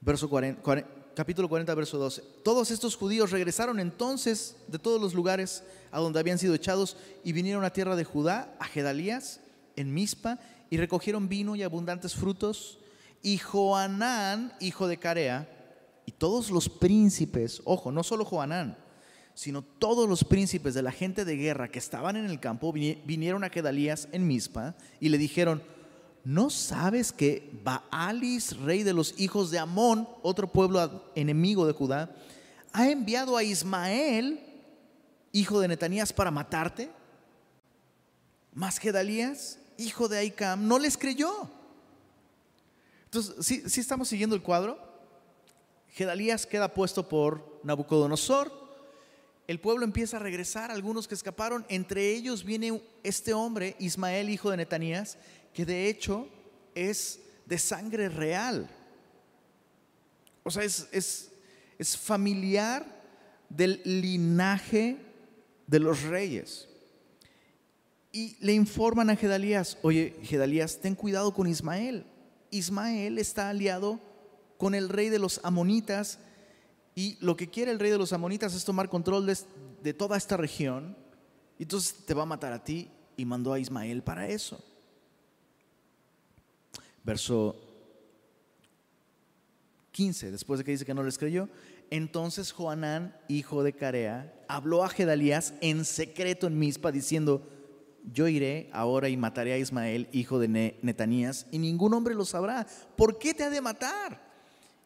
[0.00, 2.22] Verso 40, 40 capítulo 40, verso 12.
[2.42, 7.32] Todos estos judíos regresaron entonces de todos los lugares a donde habían sido echados y
[7.32, 9.40] vinieron a tierra de Judá, a Gedalías,
[9.76, 10.38] en Mizpa,
[10.70, 12.78] y recogieron vino y abundantes frutos.
[13.22, 15.48] Y Joanán, hijo de Carea,
[16.04, 18.76] y todos los príncipes, ojo, no solo Joanán,
[19.34, 23.44] sino todos los príncipes de la gente de guerra que estaban en el campo vinieron
[23.44, 25.62] a Gedalías en Mizpa y le dijeron,
[26.24, 32.14] ¿no sabes que Baalis, rey de los hijos de Amón, otro pueblo enemigo de Judá,
[32.72, 34.40] ha enviado a Ismael,
[35.32, 36.90] hijo de Netanías, para matarte?
[38.52, 41.48] Más Gedalías, hijo de Aicam, no les creyó.
[43.12, 44.78] Entonces, si estamos siguiendo el cuadro?
[45.90, 48.50] Gedalías queda puesto por Nabucodonosor.
[49.46, 54.50] El pueblo empieza a regresar, algunos que escaparon, entre ellos viene este hombre, Ismael, hijo
[54.50, 55.18] de Netanías,
[55.52, 56.26] que de hecho
[56.74, 58.70] es de sangre real.
[60.42, 62.86] O sea, es, es, familiar
[63.50, 64.96] del linaje
[65.66, 66.66] de los reyes.
[68.10, 72.06] Y le informan a Gedalías, oye, Gedalías, ten cuidado con Ismael.
[72.52, 73.98] Ismael está aliado
[74.58, 76.20] con el rey de los amonitas
[76.94, 80.36] y lo que quiere el rey de los amonitas es tomar control de, toda esta
[80.36, 80.96] región.
[81.58, 84.62] Y entonces te va a matar a ti y mandó a Ismael para eso
[87.04, 87.56] verso
[89.92, 91.48] 15, después de que dice que no les creyó,
[91.90, 97.46] entonces Joanán, hijo de Carea, habló a Gedalías en secreto en Mizpa, diciendo,
[98.10, 100.48] yo iré ahora y mataré a Ismael, hijo de
[100.82, 102.66] Netanías, y ningún hombre lo sabrá.
[102.96, 104.32] ¿Por qué te ha de matar?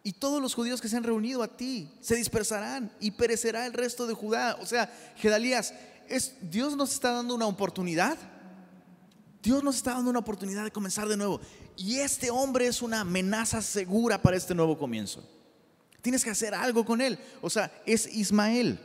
[0.03, 3.73] Y todos los judíos que se han reunido a ti se dispersarán y perecerá el
[3.73, 4.57] resto de Judá.
[4.61, 5.75] O sea, Gedalías,
[6.43, 8.17] Dios nos está dando una oportunidad.
[9.43, 11.41] Dios nos está dando una oportunidad de comenzar de nuevo.
[11.77, 15.29] Y este hombre es una amenaza segura para este nuevo comienzo.
[16.03, 17.19] Tienes que hacer algo con él.
[17.41, 18.79] O sea, es Ismael.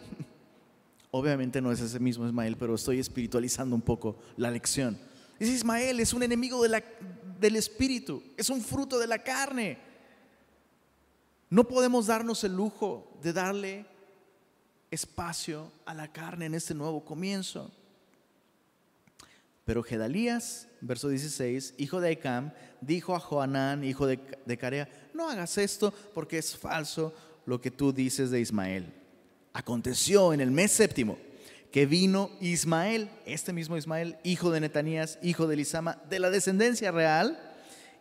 [1.11, 4.97] Obviamente no es ese mismo Ismael, pero estoy espiritualizando un poco la lección.
[5.37, 9.77] Es Ismael, es un enemigo del espíritu, es un fruto de la carne.
[11.49, 13.85] No podemos darnos el lujo de darle
[14.89, 17.71] espacio a la carne en este nuevo comienzo.
[19.65, 25.29] Pero Gedalías, verso 16, hijo de Aicam, dijo a Joanán, hijo de, de Carea, no
[25.29, 27.13] hagas esto porque es falso
[27.45, 29.00] lo que tú dices de Ismael.
[29.53, 31.17] Aconteció en el mes séptimo
[31.71, 36.91] que vino Ismael, este mismo Ismael, hijo de Netanías, hijo de Elisama, de la descendencia
[36.91, 37.39] real,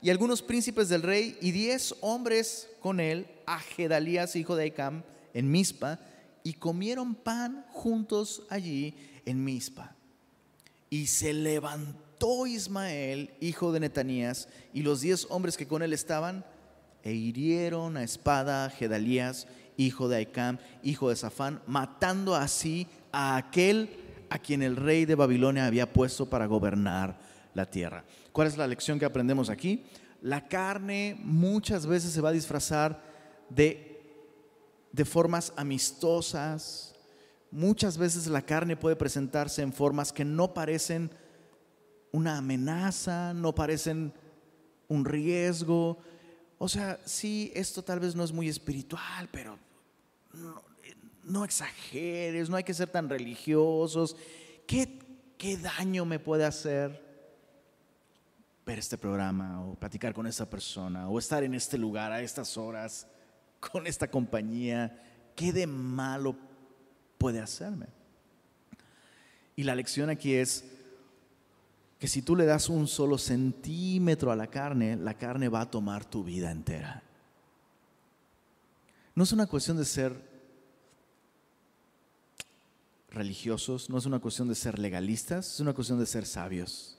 [0.03, 5.05] y algunos príncipes del rey, y diez hombres con él, a Gedalías, hijo de Aicam,
[5.35, 6.01] en Mizpa,
[6.43, 9.95] y comieron pan juntos allí en Mizpa.
[10.89, 16.45] Y se levantó Ismael, hijo de Netanías, y los diez hombres que con él estaban,
[17.05, 23.37] e hirieron a espada a Gedalías, hijo de Aicam, hijo de Safán, matando así a
[23.37, 23.91] aquel
[24.31, 27.19] a quien el rey de Babilonia había puesto para gobernar
[27.55, 28.05] la tierra.
[28.33, 29.85] ¿Cuál es la lección que aprendemos aquí?
[30.23, 33.03] La carne muchas veces se va a disfrazar
[33.49, 34.03] de,
[34.93, 36.91] de formas amistosas,
[37.53, 41.11] Muchas veces la carne puede presentarse en formas que no parecen
[42.13, 44.13] una amenaza, no parecen
[44.87, 45.99] un riesgo.
[46.63, 49.59] O sea, sí, esto tal vez no es muy espiritual, pero
[51.25, 54.15] no, exageres, no hay que ser tan religiosos.
[54.67, 54.99] ¿Qué,
[55.39, 57.03] ¿Qué daño me puede hacer
[58.67, 62.59] ver este programa o platicar con esta persona o estar en este lugar a estas
[62.59, 63.07] horas
[63.59, 65.33] con esta compañía?
[65.35, 66.37] ¿Qué de malo
[67.21, 67.87] puede hacerme.
[69.55, 70.65] Y la lección aquí es
[72.01, 75.71] que si tú le das un solo centímetro a la carne, la carne va a
[75.71, 77.03] tomar tu vida entera.
[79.15, 80.31] No es una cuestión de ser
[83.11, 86.99] religiosos, no es una cuestión de ser legalistas, es una cuestión de ser sabios.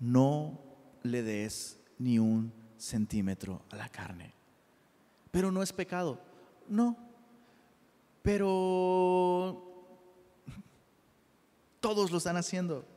[0.00, 0.60] No
[1.04, 4.34] le des ni un centímetro a la carne.
[5.30, 6.20] Pero no es pecado,
[6.68, 6.96] no.
[8.22, 9.62] Pero
[11.78, 12.91] todos lo están haciendo.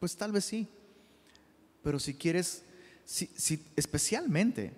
[0.00, 0.66] Pues tal vez sí.
[1.82, 2.64] Pero si quieres,
[3.04, 3.30] si,
[3.76, 4.72] especialmente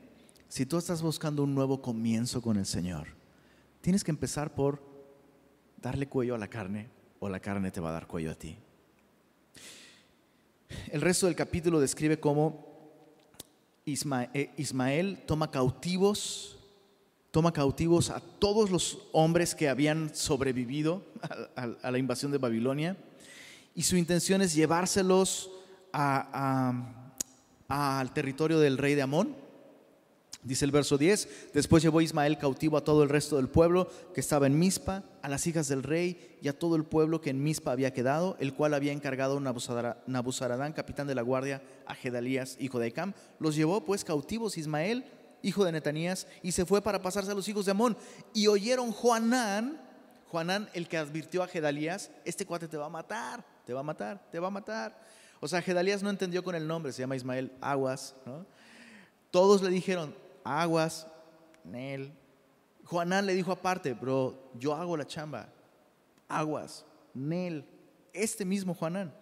[0.48, 3.06] si tú estás buscando un nuevo comienzo con el Señor,
[3.80, 4.82] tienes que empezar por
[5.80, 8.58] darle cuello a la carne o la carne te va a dar cuello a ti.
[10.90, 12.72] El resto del capítulo describe cómo
[13.86, 16.58] eh, Ismael, toma cautivos,
[17.30, 21.04] toma cautivos a todos los hombres que habían sobrevivido
[21.56, 22.96] a, la invasión de Babilonia
[23.74, 25.50] y su intención es llevárselos
[25.92, 26.84] al
[28.14, 29.42] territorio del rey de Amón
[30.44, 34.20] Dice el verso 10, después llevó Ismael cautivo a todo el resto del pueblo que
[34.20, 37.44] estaba en Mizpa, a las hijas del rey y a todo el pueblo que en
[37.44, 42.80] Mizpa había quedado, el cual había encargado Nabuzaradán, capitán de la guardia, a Gedalías, hijo
[42.80, 43.12] de Ecam.
[43.38, 45.04] Los llevó pues cautivos Ismael,
[45.42, 47.96] hijo de Netanías, y se fue para pasarse a los hijos de Amón.
[48.34, 49.80] Y oyeron Juanán,
[50.26, 53.84] Juanán el que advirtió a Gedalías, este cuate te va a matar, te va a
[53.84, 54.98] matar, te va a matar.
[55.40, 58.14] O sea, Gedalías no entendió con el nombre, se llama Ismael Aguas,
[59.30, 61.06] Todos le dijeron, aguas,
[61.64, 62.12] Nel.
[62.84, 65.48] Juanán le dijo aparte, bro, yo hago la chamba.
[66.28, 67.64] Aguas, Nel.
[68.12, 69.14] Este mismo Juanán.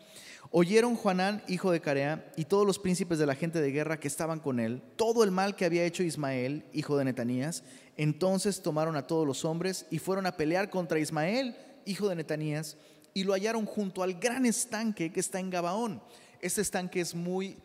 [0.51, 4.09] Oyeron Juanán, hijo de Carea, y todos los príncipes de la gente de guerra que
[4.09, 7.63] estaban con él, todo el mal que había hecho Ismael, hijo de Netanías.
[7.97, 12.77] Entonces tomaron a todos los hombres y fueron a pelear contra Ismael, hijo de Netanías,
[13.15, 16.03] y lo hallaron junto al gran estanque que está en Gabaón.
[16.41, 17.57] Este estanque es muy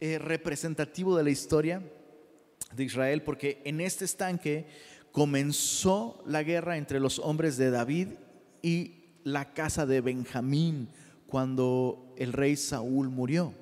[0.00, 1.82] eh, representativo de la historia
[2.74, 4.66] de Israel, porque en este estanque
[5.12, 8.08] comenzó la guerra entre los hombres de David
[8.62, 10.88] y la casa de Benjamín
[11.26, 13.54] cuando el rey Saúl murió.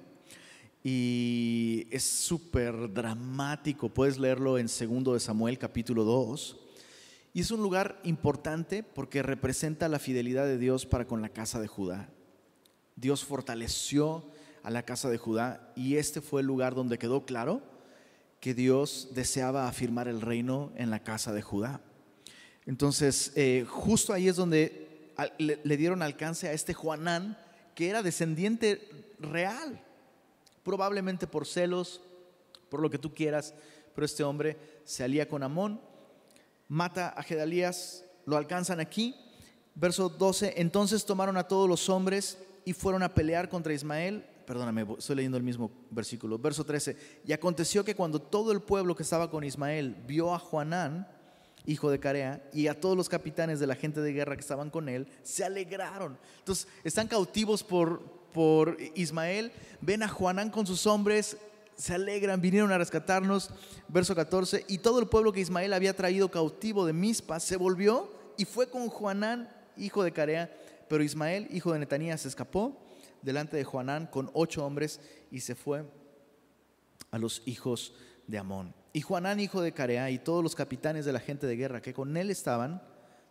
[0.85, 6.66] Y es súper dramático, puedes leerlo en 2 de Samuel capítulo 2.
[7.37, 11.61] Y es un lugar importante porque representa la fidelidad de Dios para con la casa
[11.61, 12.09] de Judá.
[12.95, 14.25] Dios fortaleció
[14.63, 17.61] a la casa de Judá y este fue el lugar donde quedó claro
[18.41, 21.83] que Dios deseaba afirmar el reino en la casa de Judá.
[22.65, 27.37] Entonces, eh, justo ahí es donde le, dieron alcance a este Juanán,
[27.75, 29.85] que era descendiente real,
[30.63, 32.01] probablemente por celos,
[32.71, 33.53] por lo que tú quieras,
[33.95, 35.83] pero este hombre se alía con Amón,
[36.69, 39.15] mata a Gedalías, lo alcanzan aquí.
[39.75, 44.87] Verso 12, entonces tomaron a todos los hombres y fueron a pelear contra Ismael perdóname,
[44.97, 46.97] estoy leyendo el mismo versículo, verso 13.
[47.27, 51.09] Y aconteció que cuando todo el pueblo que estaba con Ismael vio a Juanán,
[51.67, 54.71] hijo de Carea, y a todos los capitanes de la gente de guerra que estaban
[54.71, 56.17] con él, se alegraron.
[56.39, 58.01] Entonces, están cautivos por,
[58.33, 61.37] por Ismael, ven a Juanán con sus hombres,
[61.77, 63.51] se alegran, vinieron a rescatarnos.
[63.89, 68.11] Verso 14, y todo el pueblo que Ismael había traído cautivo de Mispa se volvió
[68.37, 70.55] y fue con Juanán, hijo de Carea,
[70.89, 72.77] pero Ismael, hijo de Netanías, se escapó
[73.23, 75.85] delante de Juanán con ocho hombres y se fue
[77.11, 77.95] a los hijos
[78.27, 78.75] de Amón.
[78.93, 81.95] Y Juanán, hijo de Carea, y todos los capitanes de la gente de guerra que
[81.95, 82.83] con él estaban,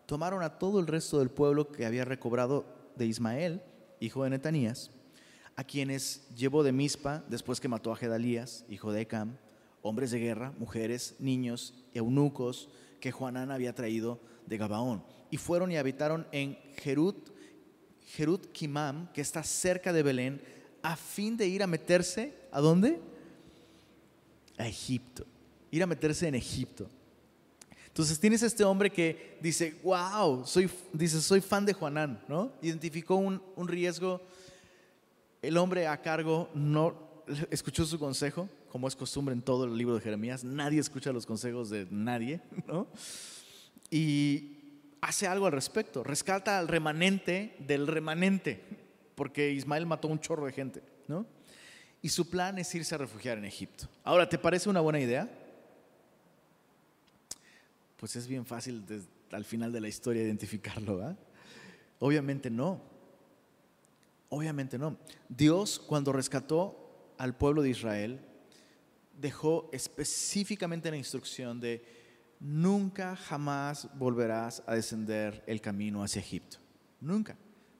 [0.05, 3.61] tomaron a todo el resto del pueblo que había recobrado de Ismael,
[3.99, 4.91] hijo de Netanías,
[5.55, 9.37] a quienes llevó de Mizpa después que mató a Gedalías, hijo de Ecam,
[9.81, 15.03] hombres de guerra, mujeres, niños, eunucos, que Juanán había traído de Gabaón.
[15.31, 17.35] Y fueron y habitaron en Jerut
[18.15, 20.41] Jerut Kimam, que está cerca de Belén,
[20.81, 22.99] a fin de ir a meterse, ¿a dónde?
[24.57, 25.25] A Egipto.
[25.71, 26.89] Ir a meterse en Egipto.
[27.87, 32.51] Entonces tienes este hombre que dice, wow, soy, dice, soy fan de Juanán, ¿no?
[32.61, 34.21] Identificó un, un riesgo.
[35.47, 39.95] El hombre a cargo no escuchó su consejo, como es costumbre en todo el libro
[39.95, 40.43] de Jeremías.
[40.43, 42.87] Nadie escucha los consejos de nadie, ¿no?
[43.89, 44.55] Y,
[45.05, 48.63] hace algo al respecto, rescata al remanente del remanente,
[49.13, 51.27] porque Ismael mató un chorro de gente, ¿no?
[52.01, 53.87] Y su plan es irse a refugiar en Egipto.
[54.03, 55.29] Ahora, ¿te parece una buena idea?
[57.97, 58.83] Pues es bien fácil
[59.31, 61.15] al final de la historia identificarlo, ¿ah?
[61.99, 62.81] Obviamente no.
[64.35, 64.97] Obviamente no.
[65.29, 68.19] Dios cuando rescató al pueblo de Israel
[69.17, 71.81] dejó específicamente la instrucción de
[72.41, 76.57] nunca jamás volverás a descender el camino hacia Egipto.
[76.99, 77.37] Nunca.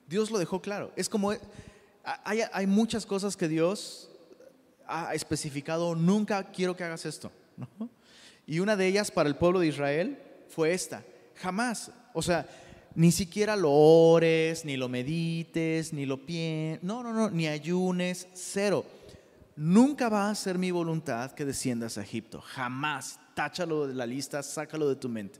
[0.08, 0.92] Dios lo dejó claro.
[0.96, 1.30] Es como,
[2.24, 4.08] hay, muchas cosas que Dios
[4.86, 7.30] ha especificado, nunca quiero que hagas esto.
[8.46, 11.04] Y una de ellas para el pueblo de Israel fue esta.
[11.34, 11.90] Jamás.
[12.14, 12.48] O sea,
[12.96, 16.82] ni siquiera lo ores, ni lo medites, ni lo pienses.
[16.82, 18.86] No, no, no, ni ayunes, cero.
[19.54, 22.40] Nunca va a ser mi voluntad que desciendas a Egipto.
[22.40, 23.20] Jamás.
[23.34, 25.38] Táchalo de la lista, sácalo de tu mente.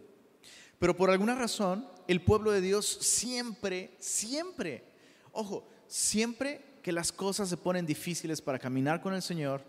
[0.78, 4.84] Pero por alguna razón, el pueblo de Dios siempre, siempre,
[5.32, 9.62] ojo, siempre que las cosas se ponen difíciles para caminar con el Señor,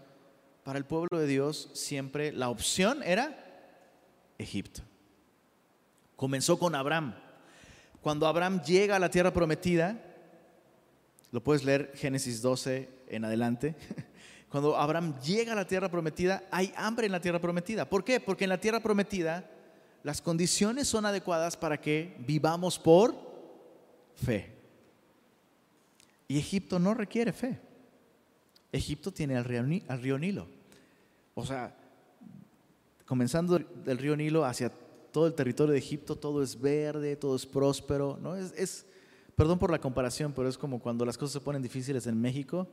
[0.66, 3.46] para el pueblo de Dios siempre la opción era
[4.38, 4.82] Egipto.
[6.18, 7.16] Comenzó con Abraham.
[8.02, 10.02] Cuando Abraham llega a la tierra prometida,
[11.32, 13.76] lo puedes leer Génesis 12 en adelante.
[14.50, 17.90] Cuando Abraham llega a la tierra prometida, hay hambre en la tierra prometida.
[17.90, 18.20] ¿Por qué?
[18.20, 19.50] Porque en la tierra prometida
[20.04, 23.14] las condiciones son adecuadas para que vivamos por
[24.16, 24.54] fe.
[26.30, 27.60] Y Egipto no requiere fe.
[28.72, 30.48] Egipto tiene al río, Nilo.
[31.36, 31.76] O sea,
[33.06, 34.72] comenzando del río Nilo hacia
[35.12, 38.18] todo el territorio de Egipto, todo es verde, todo es próspero.
[38.22, 38.36] ¿no?
[38.36, 38.86] Es,
[39.36, 42.68] perdón por la comparación, pero es como cuando las cosas se ponen difíciles en México,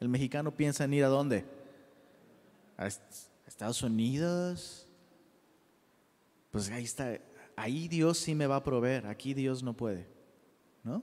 [0.00, 1.44] el mexicano piensa en ir a dónde?
[2.76, 2.88] A
[3.46, 4.86] Estados Unidos.
[6.50, 7.18] Pues ahí está,
[7.54, 10.06] ahí Dios sí me va a proveer, aquí Dios no puede.
[10.84, 11.02] ¿No?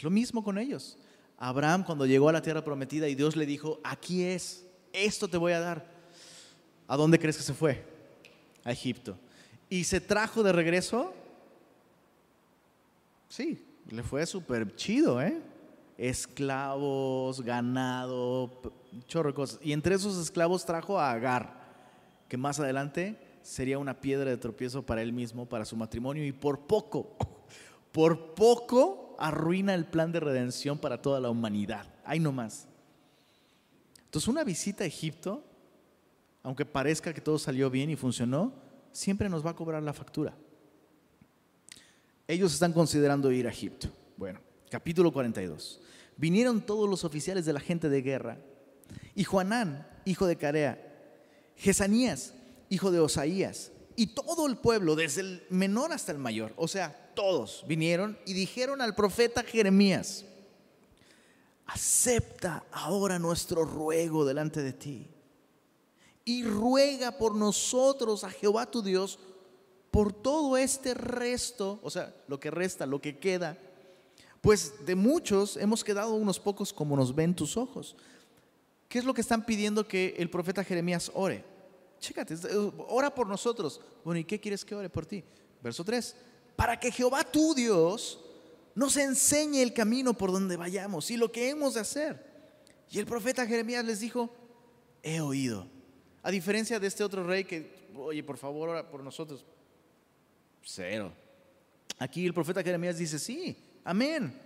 [0.00, 0.98] Lo mismo con ellos.
[1.38, 5.36] Abraham cuando llegó a la tierra prometida y Dios le dijo, aquí es, esto te
[5.36, 5.86] voy a dar.
[6.88, 7.84] ¿A dónde crees que se fue?
[8.64, 9.18] A Egipto.
[9.68, 11.12] ¿Y se trajo de regreso?
[13.28, 15.40] Sí, le fue súper chido, ¿eh?
[15.98, 18.50] Esclavos, ganado,
[19.06, 19.58] chorro de cosas.
[19.62, 21.64] Y entre esos esclavos trajo a Agar,
[22.28, 26.32] que más adelante sería una piedra de tropiezo para él mismo, para su matrimonio, y
[26.32, 27.16] por poco,
[27.92, 31.86] por poco arruina el plan de redención para toda la humanidad.
[32.04, 32.68] Ahí nomás.
[34.04, 35.42] Entonces una visita a Egipto,
[36.42, 38.52] aunque parezca que todo salió bien y funcionó,
[38.96, 40.34] siempre nos va a cobrar la factura.
[42.26, 43.88] Ellos están considerando ir a Egipto.
[44.16, 44.40] Bueno,
[44.70, 45.80] capítulo 42.
[46.16, 48.38] Vinieron todos los oficiales de la gente de guerra
[49.14, 50.82] y Juanán, hijo de Carea,
[51.56, 52.32] Jesanías,
[52.70, 57.12] hijo de Osaías, y todo el pueblo, desde el menor hasta el mayor, o sea,
[57.14, 60.24] todos vinieron y dijeron al profeta Jeremías,
[61.66, 65.15] acepta ahora nuestro ruego delante de ti
[66.26, 69.18] y ruega por nosotros a Jehová tu Dios
[69.90, 73.56] por todo este resto, o sea, lo que resta, lo que queda,
[74.42, 77.96] pues de muchos hemos quedado unos pocos como nos ven tus ojos.
[78.90, 81.42] ¿Qué es lo que están pidiendo que el profeta Jeremías ore?
[81.98, 82.36] Chécate,
[82.88, 83.80] ora por nosotros.
[84.04, 85.24] Bueno, ¿y qué quieres que ore por ti?
[85.62, 86.14] Verso 3
[86.56, 88.18] para que Jehová tu Dios
[88.74, 92.26] nos enseñe el camino por donde vayamos y lo que hemos de hacer.
[92.90, 94.30] Y el profeta Jeremías les dijo,
[95.02, 95.68] he oído.
[96.26, 99.44] A diferencia de este otro rey que, oye, por favor, ora por nosotros.
[100.60, 101.12] Cero.
[102.00, 104.36] Aquí el profeta Jeremías dice, sí, amén.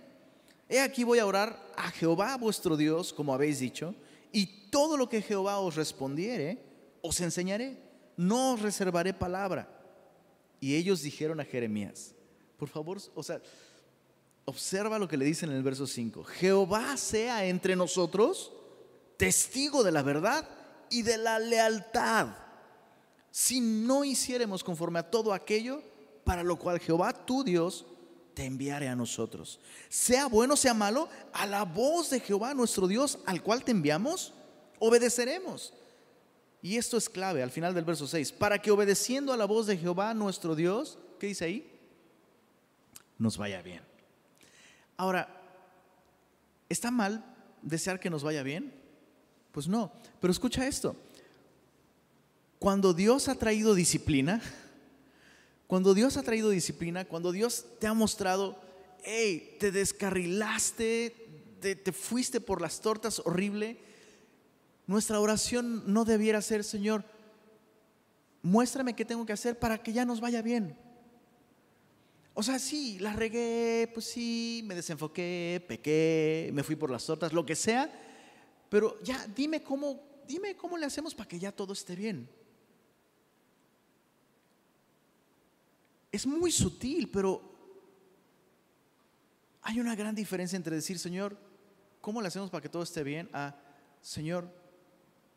[0.69, 3.95] He aquí voy a orar a Jehová vuestro Dios, como habéis dicho,
[4.31, 6.59] y todo lo que Jehová os respondiere,
[7.01, 7.79] os enseñaré.
[8.15, 9.67] No os reservaré palabra
[10.59, 12.13] y ellos dijeron a Jeremías,
[12.57, 13.41] por favor, o sea,
[14.45, 18.53] observa lo que le dicen en el verso 5, Jehová sea entre nosotros
[19.17, 20.47] testigo de la verdad
[20.91, 22.27] y de la lealtad,
[23.31, 25.81] si no hiciéramos conforme a todo aquello
[26.23, 27.85] para lo cual Jehová tu Dios
[28.33, 29.59] te enviare a nosotros.
[29.89, 34.33] Sea bueno, sea malo, a la voz de Jehová nuestro Dios, al cual te enviamos,
[34.79, 35.73] obedeceremos.
[36.61, 39.65] Y esto es clave al final del verso 6, para que obedeciendo a la voz
[39.65, 41.79] de Jehová nuestro Dios, ¿qué dice ahí?
[43.17, 43.81] Nos vaya bien.
[44.97, 45.27] Ahora,
[46.69, 47.25] ¿está mal
[47.61, 48.80] desear que nos vaya bien?
[49.51, 50.95] Pues no, pero escucha esto.
[52.59, 54.41] Cuando Dios ha traído disciplina,
[55.67, 58.61] cuando Dios ha traído disciplina, cuando Dios te ha mostrado,
[59.03, 61.15] hey, te descarrilaste,
[61.59, 63.79] te, te fuiste por las tortas horrible,
[64.87, 67.03] nuestra oración no debiera ser, Señor,
[68.41, 70.77] muéstrame qué tengo que hacer para que ya nos vaya bien.
[72.33, 77.33] O sea, sí, la regué, pues sí, me desenfoqué, pequé, me fui por las tortas,
[77.33, 77.91] lo que sea,
[78.71, 82.29] pero ya dime cómo, dime cómo le hacemos para que ya todo esté bien.
[86.09, 87.41] Es muy sutil, pero
[89.61, 91.37] hay una gran diferencia entre decir, Señor,
[91.99, 93.29] ¿cómo le hacemos para que todo esté bien?
[93.33, 93.57] A,
[93.99, 94.49] Señor,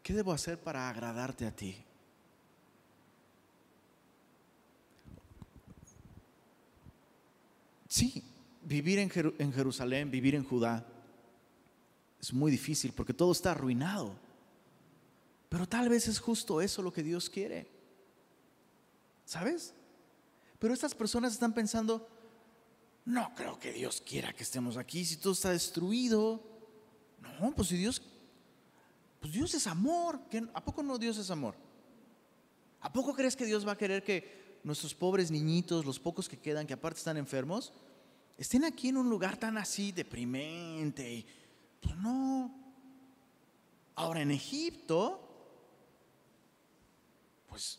[0.05, 1.85] ¿qué debo hacer para agradarte a ti?
[7.89, 8.23] Sí,
[8.63, 10.87] vivir en, Jerusalén, vivir en Judá,
[12.25, 14.15] es muy difícil porque todo está arruinado.
[15.51, 17.69] Pero tal vez es justo eso lo que Dios quiere.
[19.27, 19.75] ¿Sabes?
[20.59, 22.09] Pero estas personas están pensando,
[23.05, 26.43] no creo que Dios quiera que estemos aquí si todo está destruido.
[27.21, 28.01] No, pues si Dios,
[29.21, 30.19] pues Dios es amor.
[30.55, 31.55] ¿A poco no Dios es amor?
[32.81, 36.39] ¿A poco crees que Dios va a querer que nuestros pobres niñitos, los pocos que
[36.39, 37.75] quedan, que aparte están enfermos,
[38.39, 41.44] estén aquí en un lugar tan así deprimente?
[41.97, 42.55] No.
[43.95, 45.21] Ahora en Egipto,
[47.49, 47.79] pues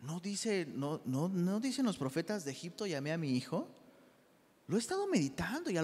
[0.00, 3.68] no dice, no, no, no dicen los profetas de Egipto, llamé a mi hijo.
[4.66, 5.76] Lo he estado meditando y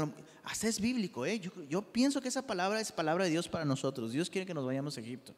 [0.45, 1.27] hasta es bíblico.
[1.27, 1.39] ¿eh?
[1.41, 4.13] Yo, yo, pienso que esa palabra es palabra de Dios para nosotros.
[4.13, 5.35] Dios quiere que nos vayamos a Egipto.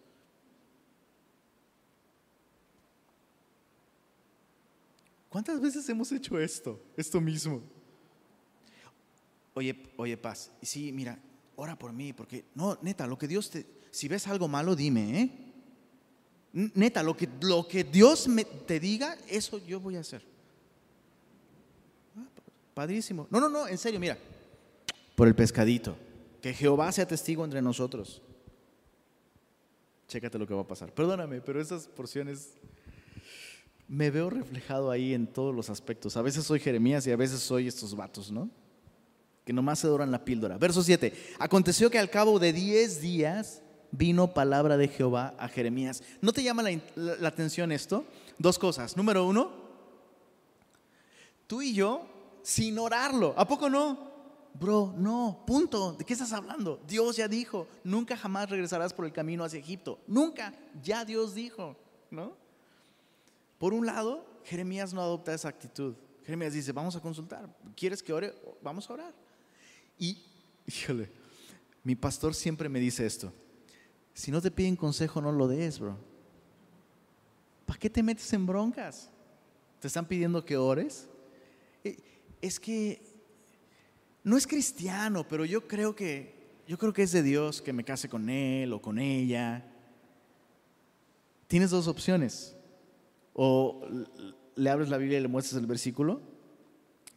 [5.28, 6.78] ¿Cuántas veces hemos hecho esto?
[6.96, 7.62] Esto mismo.
[9.54, 10.50] Oye, oye, paz.
[10.60, 11.18] Sí, mira,
[11.62, 15.20] ora por mí, porque no, neta, lo que Dios te, si ves algo malo, dime,
[15.20, 15.30] ¿eh?
[16.52, 20.22] Neta, lo que, lo que Dios me, te diga, eso yo voy a hacer.
[22.16, 22.26] Ah,
[22.74, 23.28] padrísimo.
[23.30, 24.18] No, no, no, en serio, mira.
[25.14, 25.96] Por el pescadito.
[26.42, 28.20] Que Jehová sea testigo entre nosotros.
[30.08, 30.92] Chécate lo que va a pasar.
[30.92, 32.54] Perdóname, pero esas porciones
[33.86, 36.16] me veo reflejado ahí en todos los aspectos.
[36.16, 38.50] A veces soy Jeremías y a veces soy estos vatos, ¿no?
[39.44, 40.58] Que nomás se doran la píldora.
[40.58, 41.12] Verso 7.
[41.38, 43.62] Aconteció que al cabo de 10 días
[43.92, 46.02] vino palabra de Jehová a Jeremías.
[46.20, 46.64] ¿No te llama
[46.96, 48.04] la, atención esto?
[48.38, 48.96] Dos cosas.
[48.96, 49.52] Número uno,
[51.46, 52.06] tú y yo,
[52.42, 54.10] sin orarlo, ¿a poco no?
[54.54, 55.92] Bro, no, punto.
[55.92, 56.80] ¿De qué estás hablando?
[56.86, 59.98] Dios ya dijo, nunca jamás regresarás por el camino hacia Egipto.
[60.06, 61.76] Nunca, ya Dios dijo,
[62.10, 62.36] ¿no?
[63.58, 65.94] Por un lado, Jeremías no adopta esa actitud.
[66.24, 67.48] Jeremías dice, vamos a consultar.
[67.76, 68.34] ¿Quieres que ore?
[68.62, 69.14] Vamos a orar.
[70.02, 70.18] Y,
[70.66, 71.08] híjole,
[71.84, 73.32] mi pastor siempre me dice esto.
[74.12, 75.96] Si no te piden consejo, no lo des, bro.
[77.64, 79.08] ¿Para qué te metes en broncas?
[79.78, 81.06] ¿Te están pidiendo que ores?
[81.84, 81.96] Eh,
[82.40, 83.00] es que
[84.24, 86.34] no es cristiano, pero yo creo que
[86.66, 89.64] yo creo que es de Dios que me case con él o con ella.
[91.46, 92.56] Tienes dos opciones.
[93.34, 93.86] O
[94.56, 96.20] le abres la Biblia y le muestras el versículo.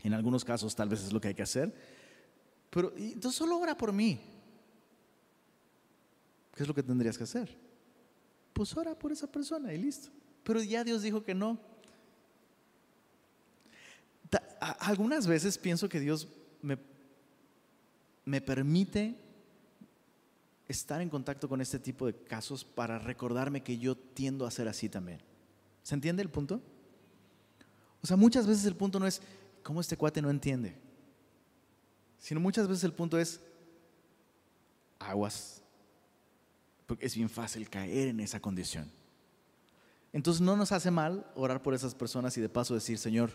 [0.04, 1.95] En algunos casos tal vez es lo que hay que hacer.
[2.70, 4.20] Pero entonces solo ora por mí.
[6.56, 7.58] ¿Qué es lo que tendrías que hacer?
[8.54, 10.10] Pues ora por esa persona y listo.
[10.44, 11.60] Pero ya Dios dijo que no.
[14.80, 16.28] Algunas veces pienso que Dios
[16.62, 16.78] me,
[18.24, 19.16] me permite
[20.68, 24.68] estar en contacto con este tipo de casos para recordarme que yo tiendo a ser
[24.68, 25.20] así también.
[25.84, 26.62] ¿Se entiende el punto?
[28.02, 29.22] O sea, muchas veces el punto no es
[29.62, 30.76] cómo este cuate no entiende,
[32.26, 33.40] sino muchas veces el punto es
[34.98, 35.62] aguas,
[36.88, 38.92] porque es bien fácil caer en esa condición.
[40.12, 43.30] Entonces no nos hace mal orar por esas personas y de paso decir, Señor,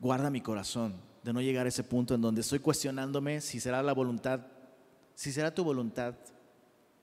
[0.00, 3.80] guarda mi corazón de no llegar a ese punto en donde estoy cuestionándome si será
[3.80, 4.40] la voluntad,
[5.14, 6.16] si será tu voluntad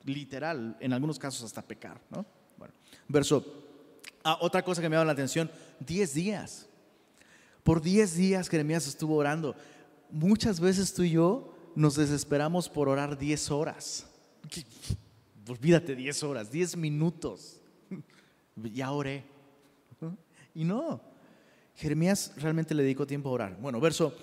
[0.03, 2.25] literal, en algunos casos hasta pecar, ¿no?
[2.57, 2.73] Bueno,
[3.07, 3.45] verso,
[4.21, 5.49] ah, otra cosa que me llama la atención,
[5.79, 6.67] 10 días.
[7.65, 9.55] Por 10 días Jeremías estuvo orando.
[10.11, 14.05] Muchas veces tú y yo nos desesperamos por orar 10 horas.
[15.49, 17.59] Olvídate 10 horas, 10 minutos.
[18.71, 19.25] Ya oré.
[20.53, 21.01] Y no,
[21.75, 23.57] Jeremías realmente le dedicó tiempo a orar.
[23.59, 24.13] Bueno, verso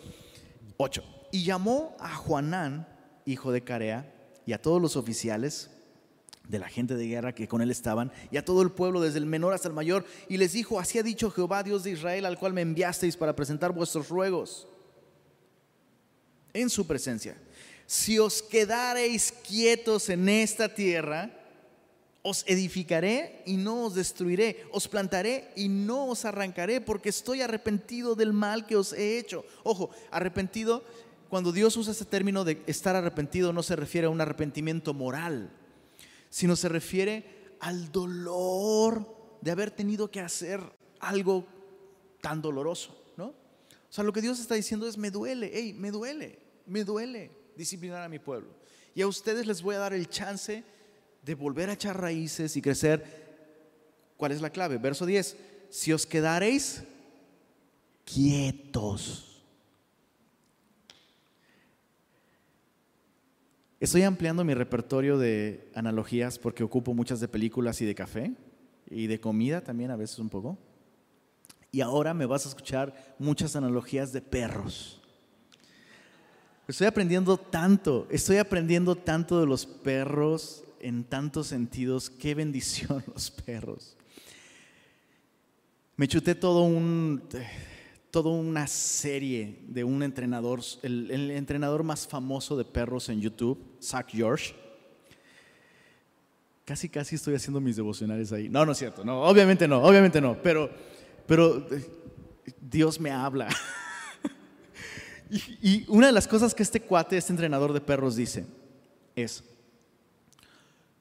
[0.78, 1.02] 8.
[1.32, 2.88] Y llamó a Juanán,
[3.26, 4.10] hijo de Carea,
[4.46, 5.68] y a todos los oficiales
[6.48, 9.18] de la gente de guerra que con él estaban, y a todo el pueblo, desde
[9.18, 12.26] el menor hasta el mayor, y les dijo, así ha dicho Jehová, Dios de Israel,
[12.26, 14.66] al cual me enviasteis para presentar vuestros ruegos
[16.52, 17.36] en su presencia
[17.92, 21.30] si os quedareis quietos en esta tierra,
[22.22, 28.14] os edificaré y no os destruiré, os plantaré y no os arrancaré, porque estoy arrepentido
[28.14, 29.44] del mal que os he hecho.
[29.62, 30.82] Ojo, arrepentido,
[31.28, 35.50] cuando Dios usa ese término de estar arrepentido, no se refiere a un arrepentimiento moral,
[36.32, 40.62] sino se refiere al dolor de haber tenido que hacer
[40.98, 41.44] algo
[42.22, 43.26] tan doloroso, ¿no?
[43.26, 43.34] O
[43.90, 48.02] sea, lo que Dios está diciendo es, me duele, hey, me duele, me duele disciplinar
[48.02, 48.48] a mi pueblo.
[48.94, 50.64] Y a ustedes les voy a dar el chance
[51.22, 53.04] de volver a echar raíces y crecer.
[54.16, 54.78] ¿Cuál es la clave?
[54.78, 55.36] Verso 10.
[55.68, 56.82] Si os quedareis
[58.06, 59.31] quietos.
[63.82, 68.32] Estoy ampliando mi repertorio de analogías porque ocupo muchas de películas y de café
[68.88, 70.56] y de comida también a veces un poco.
[71.72, 75.02] Y ahora me vas a escuchar muchas analogías de perros.
[76.68, 82.08] Estoy aprendiendo tanto, estoy aprendiendo tanto de los perros en tantos sentidos.
[82.08, 83.96] Qué bendición los perros.
[85.96, 87.20] Me chuté todo un,
[88.12, 93.58] toda una serie de un entrenador, el, el entrenador más famoso de perros en YouTube,
[93.82, 94.54] Zach George.
[96.66, 98.50] Casi, casi estoy haciendo mis devocionales ahí.
[98.50, 100.70] No, no es cierto, no, obviamente no, obviamente no, pero,
[101.26, 101.90] pero eh,
[102.60, 103.48] Dios me habla.
[105.30, 108.44] y, y una de las cosas que este cuate, este entrenador de perros dice,
[109.16, 109.42] es,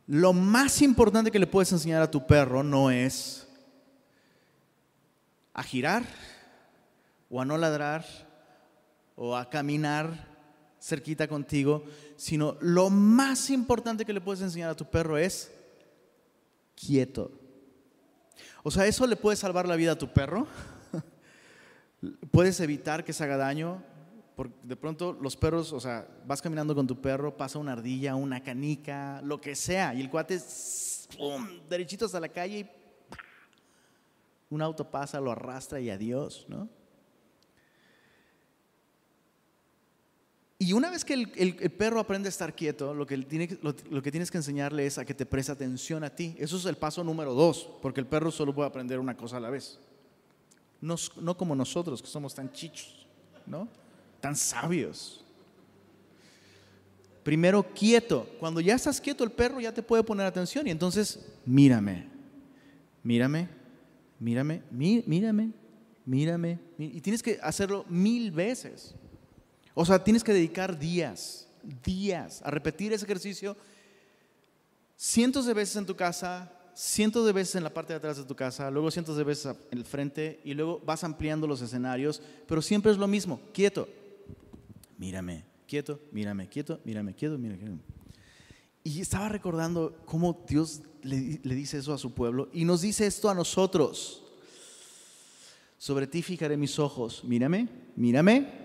[0.08, 3.50] lo más importante que le puedes enseñar a tu perro no es
[5.54, 6.06] a girar
[7.32, 8.06] o a no ladrar
[9.16, 10.30] o a caminar
[10.80, 11.84] cerquita contigo,
[12.18, 15.52] sino lo más importante que le puedes enseñar a tu perro es
[16.76, 17.32] quieto.
[18.64, 20.48] O sea, eso le puede salvar la vida a tu perro.
[22.32, 23.84] Puedes evitar que se haga daño.
[24.36, 28.16] Porque de pronto los perros, o sea, vas caminando con tu perro, pasa una ardilla,
[28.16, 30.40] una canica, lo que sea, y el cuate,
[31.18, 31.48] ¡pum!
[31.70, 32.70] derechito hasta la calle y
[34.50, 36.70] un auto pasa, lo arrastra y adiós, ¿no?
[40.62, 44.86] Y una vez que el, perro aprende a estar quieto, lo que, tienes que enseñarle
[44.86, 46.36] es a que te preste atención a ti.
[46.38, 49.40] Eso es el paso número dos, porque el perro solo puede aprender una cosa a
[49.40, 49.80] la vez.
[50.80, 53.08] No, no como nosotros, que somos tan chichos,
[53.48, 53.68] ¿no?
[54.20, 55.26] Tan sabios.
[57.24, 58.30] Primero quieto.
[58.40, 62.08] Cuando ya estás quieto, el perro ya te puede poner atención y entonces mírame,
[63.02, 63.50] mírame,
[64.20, 65.54] mírame, mírame,
[66.06, 66.60] mírame.
[66.78, 68.94] Y tienes que hacerlo mil veces.
[69.74, 71.48] O sea, tienes que dedicar días,
[71.84, 73.56] días a repetir ese ejercicio.
[74.98, 78.24] Cientos de veces en tu casa, cientos de veces en la parte de atrás de
[78.24, 82.22] tu casa, luego cientos de veces en el frente y luego vas ampliando los escenarios,
[82.48, 83.88] pero siempre es lo mismo, quieto,
[84.98, 87.80] mírame, quieto, mírame, quieto, mírame, quieto, mírame.
[88.84, 93.06] Y estaba recordando cómo Dios le, le dice eso a su pueblo y nos dice
[93.06, 94.24] esto a nosotros.
[95.78, 98.61] Sobre ti fijaré mis ojos, mírame, mírame,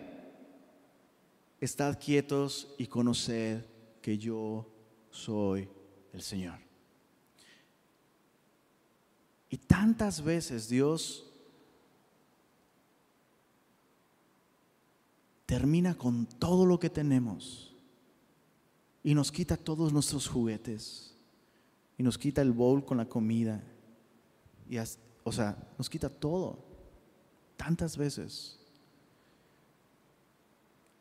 [1.67, 3.65] estad quietos y conoced
[4.01, 4.67] que yo
[5.11, 5.69] soy
[6.13, 6.59] el Señor.
[9.51, 11.27] Y tantas veces Dios
[15.45, 17.75] termina con todo lo que tenemos
[19.05, 21.15] y nos quita todos nuestros juguetes
[21.97, 23.63] y nos quita el bowl con la comida
[24.69, 26.65] y o sea, nos quita todo
[27.57, 28.59] tantas veces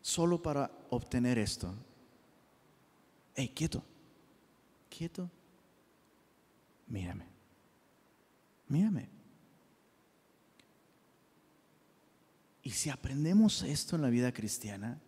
[0.06, 1.74] solo para obtener esto.
[3.34, 3.84] Hey, quieto,
[4.88, 5.28] quieto,
[6.86, 7.26] mírame,
[8.68, 9.10] mírame.
[12.62, 15.02] Y si aprendemos esto en la vida cristiana,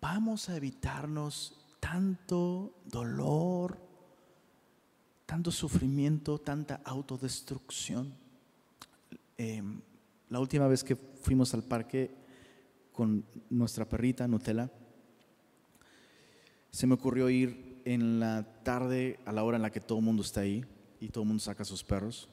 [0.00, 3.78] vamos a evitarnos tanto dolor,
[5.24, 8.12] tanto sufrimiento, tanta autodestrucción.
[9.38, 9.80] Em,
[10.30, 12.23] la última vez que fuimos al parque,
[12.94, 14.70] con nuestra perrita Nutella,
[16.70, 20.04] se me ocurrió ir en la tarde a la hora en la que todo el
[20.04, 20.64] mundo está ahí
[21.00, 22.28] y todo el mundo saca sus perros.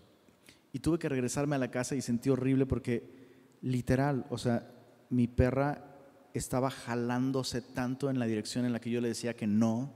[0.72, 4.72] Y tuve que regresarme a la casa y sentí horrible porque literal, o sea,
[5.10, 5.84] mi perra
[6.34, 9.92] estaba jalándose tanto en la dirección en la que yo le decía que no,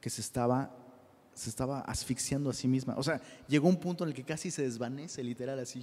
[0.00, 0.76] que se estaba
[1.34, 2.94] se estaba asfixiando a sí misma.
[2.98, 5.82] O sea, llegó un punto en el que casi se desvanece, literal así.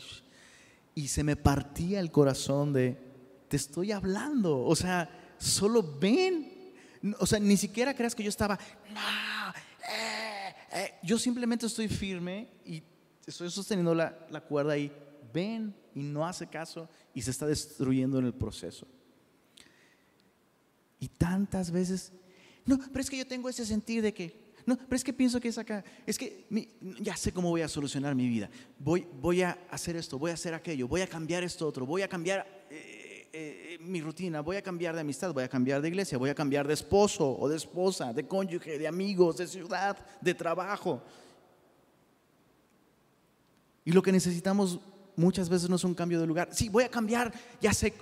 [0.93, 3.08] Y se me partía el corazón de
[3.49, 4.63] te estoy hablando.
[4.63, 6.73] O sea, solo ven.
[7.19, 8.59] O sea, ni siquiera creas que yo estaba,
[8.93, 9.53] no,
[9.89, 10.93] eh, eh".
[11.01, 12.83] yo simplemente estoy firme y
[13.25, 14.91] estoy sosteniendo la, la cuerda ahí.
[15.33, 18.87] Ven y no hace caso y se está destruyendo en el proceso.
[20.99, 22.11] Y tantas veces,
[22.65, 25.39] no, pero es que yo tengo ese sentir de que, no, pero es que pienso
[25.39, 26.45] que es acá, es que
[26.99, 28.49] ya sé cómo voy a solucionar mi vida.
[28.77, 32.01] Voy, voy a hacer esto, voy a hacer aquello, voy a cambiar esto otro, voy
[32.01, 32.58] a cambiar
[33.31, 36.31] eh, eh, mi rutina, voy a cambiar de amistad, voy a cambiar de iglesia, voy
[36.31, 41.01] a cambiar de esposo o de esposa, de cónyuge, de amigos, de ciudad, de trabajo.
[43.85, 44.79] Y lo que necesitamos
[45.15, 46.49] muchas veces no es un cambio de lugar.
[46.51, 47.93] Sí, voy a cambiar, ya sé,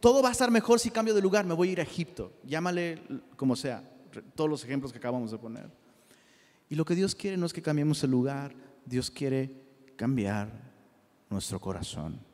[0.00, 2.32] todo va a estar mejor si cambio de lugar, me voy a ir a Egipto,
[2.44, 3.00] llámale
[3.36, 3.82] como sea,
[4.34, 5.70] todos los ejemplos que acabamos de poner.
[6.68, 8.54] Y lo que Dios quiere no es que cambiemos el lugar,
[8.84, 9.50] Dios quiere
[9.96, 10.50] cambiar
[11.30, 12.33] nuestro corazón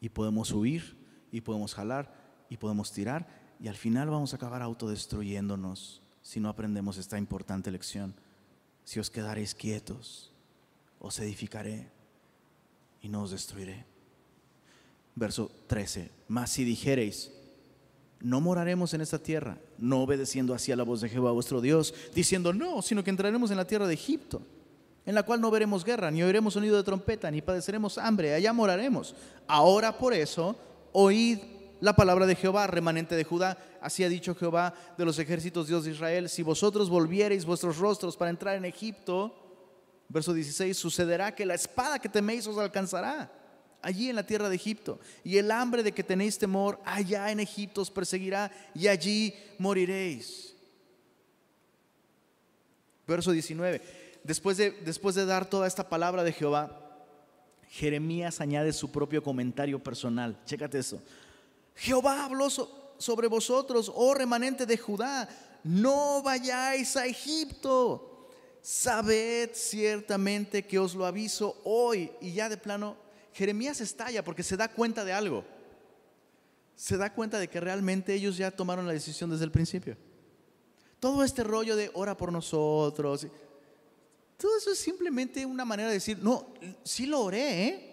[0.00, 0.96] y podemos huir
[1.30, 2.12] y podemos jalar
[2.48, 3.26] y podemos tirar
[3.60, 8.14] y al final vamos a acabar autodestruyéndonos si no aprendemos esta importante lección.
[8.84, 10.32] Si os quedaréis quietos,
[10.98, 11.90] os edificaré
[13.02, 13.84] y no os destruiré.
[15.14, 17.32] Verso 13, mas si dijereis,
[18.20, 21.94] no moraremos en esta tierra, no obedeciendo así a la voz de Jehová vuestro Dios,
[22.14, 24.42] diciendo no, sino que entraremos en la tierra de Egipto
[25.10, 28.52] en la cual no veremos guerra, ni oiremos sonido de trompeta, ni padeceremos hambre, allá
[28.52, 29.16] moraremos.
[29.48, 30.54] Ahora por eso,
[30.92, 31.40] oíd
[31.80, 33.58] la palabra de Jehová, remanente de Judá.
[33.80, 38.16] Así ha dicho Jehová de los ejércitos, Dios de Israel, si vosotros volviereis vuestros rostros
[38.16, 39.34] para entrar en Egipto,
[40.08, 43.32] verso 16, sucederá que la espada que teméis os alcanzará
[43.82, 47.40] allí en la tierra de Egipto, y el hambre de que tenéis temor allá en
[47.40, 50.54] Egipto os perseguirá, y allí moriréis.
[53.08, 56.80] Verso 19, después de, después de dar toda esta palabra de Jehová,
[57.68, 60.36] Jeremías añade su propio comentario personal.
[60.44, 61.00] Chécate eso.
[61.76, 65.28] Jehová habló sobre vosotros, oh remanente de Judá,
[65.62, 68.28] no vayáis a Egipto.
[68.60, 72.12] Sabed ciertamente que os lo aviso hoy.
[72.20, 72.96] Y ya de plano,
[73.32, 75.44] Jeremías estalla porque se da cuenta de algo.
[76.74, 79.96] Se da cuenta de que realmente ellos ya tomaron la decisión desde el principio.
[80.98, 83.26] Todo este rollo de ora por nosotros,
[84.40, 87.86] todo eso es simplemente una manera de decir, no, sí lo oré, ¿eh?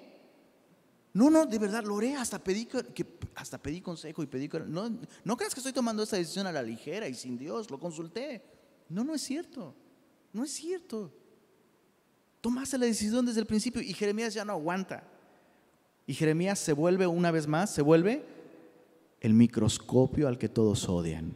[1.11, 2.69] No, no, de verdad, lo oré, hasta pedí,
[3.35, 4.47] hasta pedí consejo y pedí...
[4.67, 7.79] No, no creas que estoy tomando esta decisión a la ligera y sin Dios, lo
[7.79, 8.41] consulté.
[8.87, 9.75] No, no es cierto,
[10.31, 11.11] no es cierto.
[12.39, 15.03] Tomaste la decisión desde el principio y Jeremías ya no aguanta.
[16.05, 18.23] Y Jeremías se vuelve una vez más, se vuelve
[19.19, 21.35] el microscopio al que todos odian.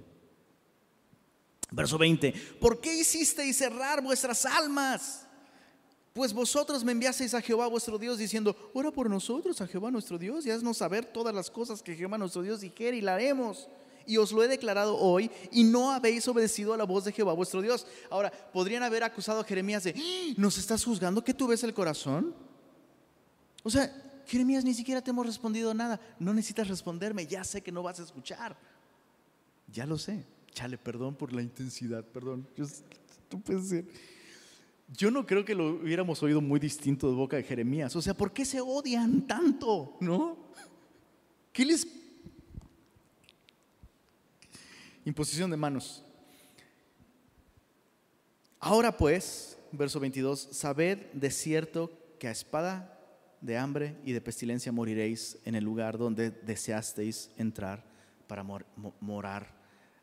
[1.72, 5.26] Verso 20, ¿por qué hicisteis cerrar vuestras almas?
[6.14, 10.18] Pues vosotros me enviasteis a Jehová vuestro Dios diciendo, ora por nosotros a Jehová nuestro
[10.18, 13.70] Dios y haznos saber todas las cosas que Jehová nuestro Dios dijere y la haremos.
[14.06, 17.32] Y os lo he declarado hoy y no habéis obedecido a la voz de Jehová
[17.32, 17.88] vuestro Dios.
[18.10, 20.34] Ahora, podrían haber acusado a Jeremías de, ¡Ah!
[20.36, 22.36] ¿nos estás juzgando que tú ves el corazón?
[23.64, 23.94] O sea,
[24.28, 26.02] Jeremías, ni siquiera te hemos respondido nada.
[26.20, 28.58] No necesitas responderme, ya sé que no vas a escuchar.
[29.72, 30.26] Ya lo sé.
[30.54, 32.48] Chale, perdón por la intensidad, perdón.
[32.56, 32.66] Yo,
[33.30, 33.42] tú.
[34.98, 37.96] Yo no creo que lo hubiéramos oído muy distinto de boca de Jeremías.
[37.96, 39.98] O sea, ¿por qué se odian tanto?
[40.02, 40.38] ¿No?
[41.54, 41.88] ¿Qué les...
[45.06, 46.04] Imposición de manos.
[48.60, 53.00] Ahora pues, verso 22, sabed de cierto que a espada
[53.40, 57.84] de hambre y de pestilencia moriréis en el lugar donde deseasteis entrar
[58.28, 59.61] para morar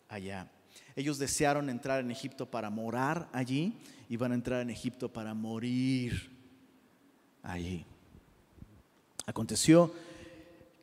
[0.08, 0.50] allá.
[0.96, 3.74] Ellos desearon entrar en Egipto para morar allí
[4.08, 6.30] y van a entrar en Egipto para morir
[7.42, 7.84] allí.
[9.26, 9.92] Aconteció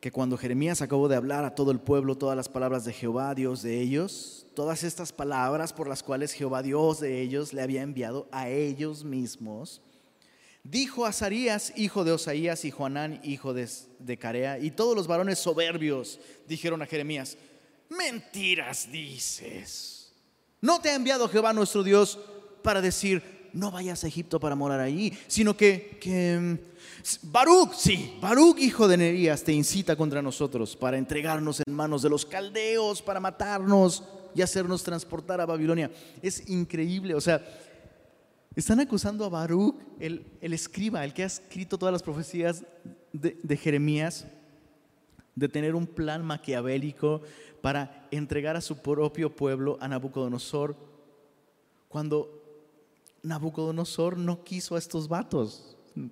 [0.00, 3.34] que cuando Jeremías acabó de hablar a todo el pueblo todas las palabras de Jehová,
[3.34, 7.82] Dios de ellos, todas estas palabras por las cuales Jehová, Dios de ellos, le había
[7.82, 9.82] enviado a ellos mismos,
[10.62, 13.68] dijo Azarías, hijo de Osaías, y Juanán, hijo de,
[13.98, 17.36] de Carea, y todos los varones soberbios dijeron a Jeremías,
[17.90, 20.12] mentiras dices.
[20.60, 22.18] No te ha enviado Jehová nuestro Dios
[22.62, 28.16] para decir, no vayas a Egipto para morar allí, sino que, que mm, Baruch, sí,
[28.20, 33.00] Baruch, hijo de Nerías, te incita contra nosotros para entregarnos en manos de los caldeos,
[33.00, 34.02] para matarnos
[34.34, 35.90] y hacernos transportar a Babilonia.
[36.20, 37.42] Es increíble, o sea,
[38.54, 42.64] están acusando a Baruch, el, escriba, el que ha escrito todas las profecías
[43.12, 44.26] de, de Jeremías,
[45.36, 47.20] de tener un plan maquiavélico
[47.60, 50.74] para entregar a su propio pueblo a Nabucodonosor,
[51.88, 52.42] cuando
[53.22, 55.76] Nabucodonosor no quiso a estos vatos.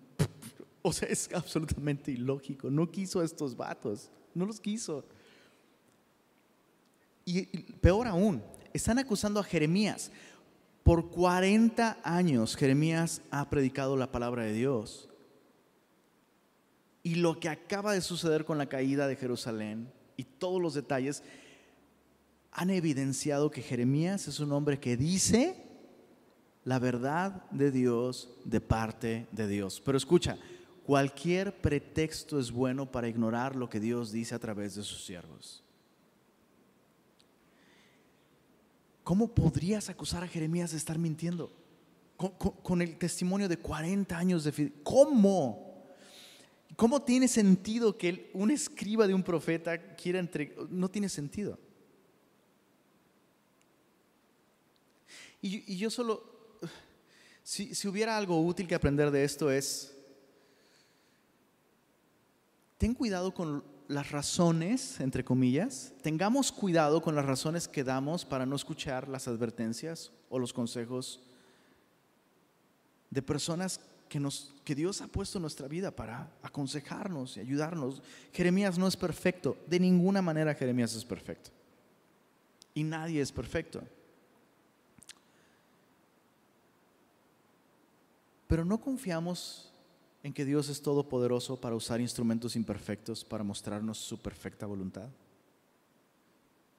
[0.87, 2.68] O sea, es absolutamente ilógico.
[2.68, 4.11] No quiso a estos vatos.
[4.35, 5.03] No los quiso.
[7.25, 7.47] Y
[7.81, 8.43] peor aún,
[8.75, 10.11] están acusando a Jeremías.
[10.83, 15.09] Por 40 años Jeremías ha predicado la palabra de Dios.
[17.05, 21.22] Y lo que acaba de suceder con la caída de Jerusalén y todos los detalles
[22.50, 25.55] han evidenciado que Jeremías es un hombre que dice
[26.64, 29.82] la verdad de Dios de parte de Dios.
[29.84, 30.38] Pero escucha,
[30.86, 35.62] cualquier pretexto es bueno para ignorar lo que Dios dice a través de sus siervos.
[39.02, 41.52] ¿Cómo podrías acusar a Jeremías de estar mintiendo?
[42.16, 45.64] Con, el testimonio de 40 años de ¿Cómo?
[46.77, 50.70] ¿Cómo tiene sentido que un escriba de un profeta quiera entregar?
[50.70, 51.59] No tiene sentido.
[55.41, 56.35] y yo solo
[57.45, 59.95] si, hubiera algo útil que aprender de esto es,
[62.79, 68.47] ten cuidado con las razones, entre comillas, tengamos cuidado con las razones que damos para
[68.47, 71.22] no escuchar las advertencias o los consejos
[73.11, 78.02] de personas que, Dios ha puesto en nuestra vida para aconsejarnos y ayudarnos.
[78.32, 81.50] Jeremías no es perfecto, de ninguna manera Jeremías es perfecto.
[82.74, 83.82] Y nadie es perfecto.
[88.46, 89.72] Pero no confiamos
[90.22, 95.09] en que Dios es todopoderoso para usar instrumentos imperfectos para mostrarnos su perfecta voluntad.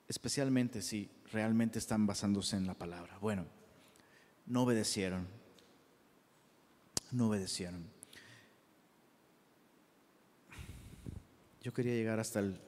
[0.08, 3.18] Especialmente si realmente están basándose en la palabra.
[3.20, 3.46] Bueno,
[4.46, 5.28] no obedecieron.
[7.16, 7.82] No obedecieron.
[11.62, 12.60] Yo quería llegar hasta el...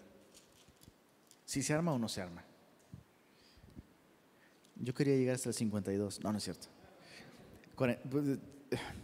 [1.43, 2.45] Si se arma o no se arma.
[4.77, 6.23] Yo quería llegar hasta el 52.
[6.23, 6.67] No, no es cierto.
[7.75, 7.97] Pues,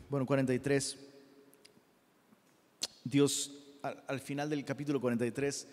[0.10, 0.98] bueno, 43.
[3.04, 5.68] Dios, al, final del capítulo 43,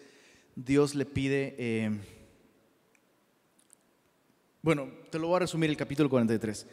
[0.57, 1.55] Dios le pide...
[1.59, 1.91] Eh,
[4.63, 6.67] bueno, te lo voy a resumir el capítulo 43.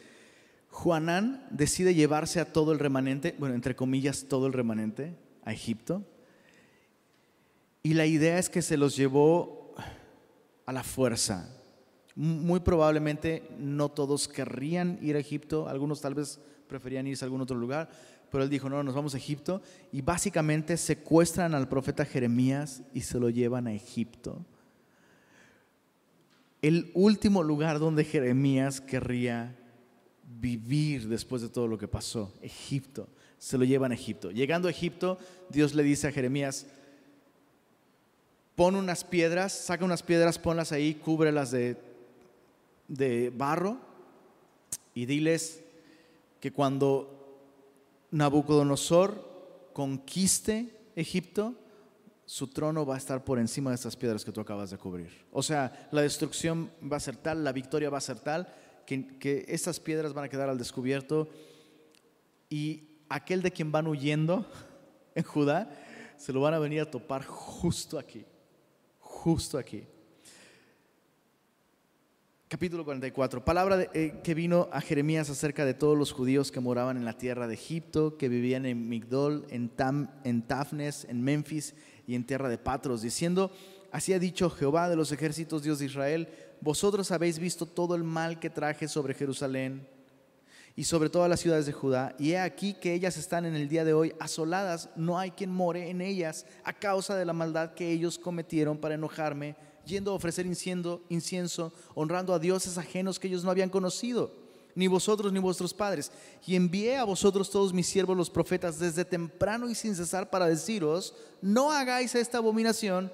[0.70, 5.14] Juanán decide llevarse a todo el remanente, bueno, entre comillas, todo el remanente
[5.44, 6.04] a Egipto.
[7.82, 9.74] Y la idea es que se los llevó
[10.66, 11.48] a la fuerza.
[12.14, 17.40] Muy probablemente no todos querrían ir a Egipto, algunos tal vez preferían irse a algún
[17.40, 17.88] otro lugar,
[18.30, 19.62] pero él dijo, no, nos vamos a Egipto.
[19.92, 24.44] Y básicamente secuestran al profeta Jeremías y se lo llevan a Egipto.
[26.60, 29.56] El último lugar donde Jeremías querría
[30.28, 33.08] vivir después de todo lo que pasó, Egipto.
[33.38, 34.30] Se lo llevan a Egipto.
[34.30, 35.18] Llegando a Egipto,
[35.48, 36.66] Dios le dice a Jeremías,
[38.54, 41.76] pon unas piedras, saca unas piedras, ponlas ahí, cúbrelas de,
[42.88, 43.78] de barro
[44.94, 45.62] y diles
[46.40, 47.14] que cuando
[48.10, 51.54] Nabucodonosor conquiste Egipto,
[52.26, 55.24] su trono va a estar por encima de estas piedras que tú acabas de cubrir.
[55.32, 58.52] O sea, la destrucción va a ser tal, la victoria va a ser tal,
[58.88, 61.28] que, estas piedras van a quedar al descubierto
[62.48, 64.46] y aquel de quien van huyendo
[65.14, 65.70] en Judá,
[66.16, 68.24] se lo van a venir a topar justo aquí,
[68.98, 69.84] justo aquí.
[72.48, 73.44] Capítulo 44.
[73.44, 77.18] Palabra eh, que vino a Jeremías acerca de todos los judíos que moraban en la
[77.18, 81.74] tierra de Egipto, que vivían en Migdol, en, Tam, en Tafnes, en Memphis
[82.06, 83.52] y en tierra de Patros, diciendo,
[83.92, 86.28] así ha dicho Jehová de los ejércitos, Dios de Israel,
[86.60, 89.86] vosotros habéis visto todo el mal que traje sobre Jerusalén
[90.74, 93.68] y sobre todas las ciudades de Judá, y he aquí que ellas están en el
[93.68, 97.74] día de hoy asoladas, no hay quien more en ellas a causa de la maldad
[97.74, 103.26] que ellos cometieron para enojarme, yendo a ofrecer incienso, incienso honrando a dioses ajenos que
[103.26, 104.30] ellos no habían conocido,
[104.76, 106.12] ni vosotros ni vuestros padres.
[106.46, 110.46] Y envié a vosotros todos mis siervos los profetas desde temprano y sin cesar para
[110.46, 113.10] deciros, no hagáis esta abominación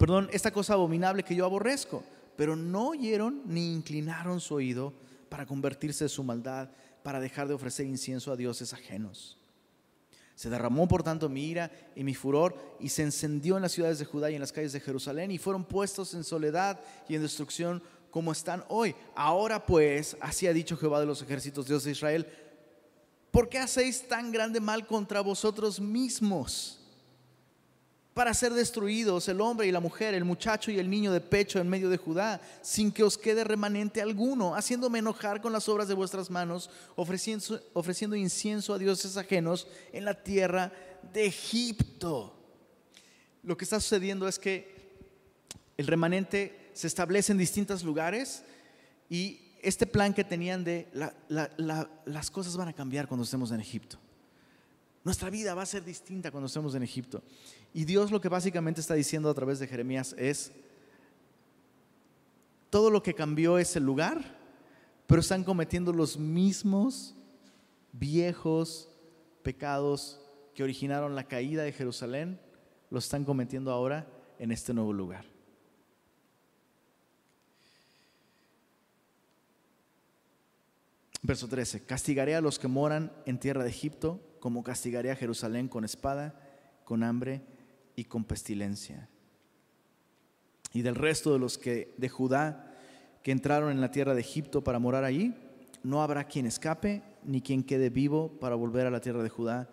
[0.00, 2.02] perdón, esta cosa abominable que yo aborrezco.
[2.34, 4.94] Pero no oyeron ni inclinaron su oído
[5.28, 6.70] para convertirse de su maldad,
[7.02, 9.36] para dejar de ofrecer incienso a dioses ajenos.
[10.34, 13.98] Se derramó por tanto mi ira y mi furor y se encendió en las ciudades
[13.98, 17.20] de Judá y en las calles de Jerusalén y fueron puestos en soledad y en
[17.20, 18.94] destrucción como están hoy.
[19.14, 22.26] Ahora pues, así ha dicho Jehová de los ejércitos, Dios de Israel,
[23.30, 26.79] ¿por qué hacéis tan grande mal contra vosotros mismos?
[28.14, 31.60] Para ser destruidos el hombre y la mujer, el muchacho y el niño de pecho
[31.60, 35.86] en medio de Judá, sin que os quede remanente alguno, haciéndome enojar con las obras
[35.86, 40.72] de vuestras manos, ofreciendo, incienso a dioses ajenos en la tierra
[41.12, 42.36] de Egipto.
[43.42, 44.80] Lo que está sucediendo es que
[45.76, 48.42] el remanente se establece en distintos lugares
[49.08, 50.88] y este plan que tenían de
[52.06, 53.98] las cosas van a cambiar cuando estemos en Egipto.
[55.10, 57.20] Nuestra vida va a ser distinta cuando estemos en Egipto.
[57.74, 60.52] Y Dios lo que básicamente está diciendo a través de Jeremías es,
[62.70, 64.38] todo lo que cambió es el lugar,
[65.08, 67.16] pero están cometiendo los mismos
[67.90, 68.88] viejos
[69.42, 70.20] pecados
[70.54, 72.38] que originaron la caída de Jerusalén,
[72.88, 74.06] los están cometiendo ahora
[74.38, 75.24] en este nuevo lugar.
[81.20, 85.68] Verso 13, castigaré a los que moran en tierra de Egipto, como castigaré a Jerusalén
[85.68, 86.34] con espada,
[86.84, 87.42] con hambre
[87.94, 89.08] y con pestilencia.
[90.72, 92.66] Y del resto de los que de Judá
[93.22, 95.34] que entraron en la tierra de Egipto para morar allí,
[95.82, 99.68] no habrá quien escape ni quien quede vivo para volver a la tierra de Judá,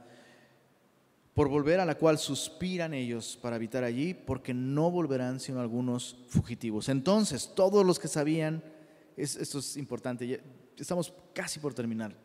[1.34, 6.18] por volver a la cual suspiran ellos para habitar allí, porque no volverán sino algunos
[6.28, 6.90] fugitivos.
[6.90, 8.64] Entonces, todos los que sabían,
[9.16, 10.42] esto es importante,
[10.76, 12.16] estamos casi por terminar,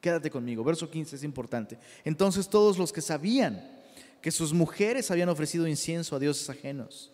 [0.00, 1.78] quédate conmigo, verso 15 es importante.
[2.04, 3.76] Entonces, todos los que sabían,
[4.20, 7.12] que sus mujeres habían ofrecido incienso a dioses ajenos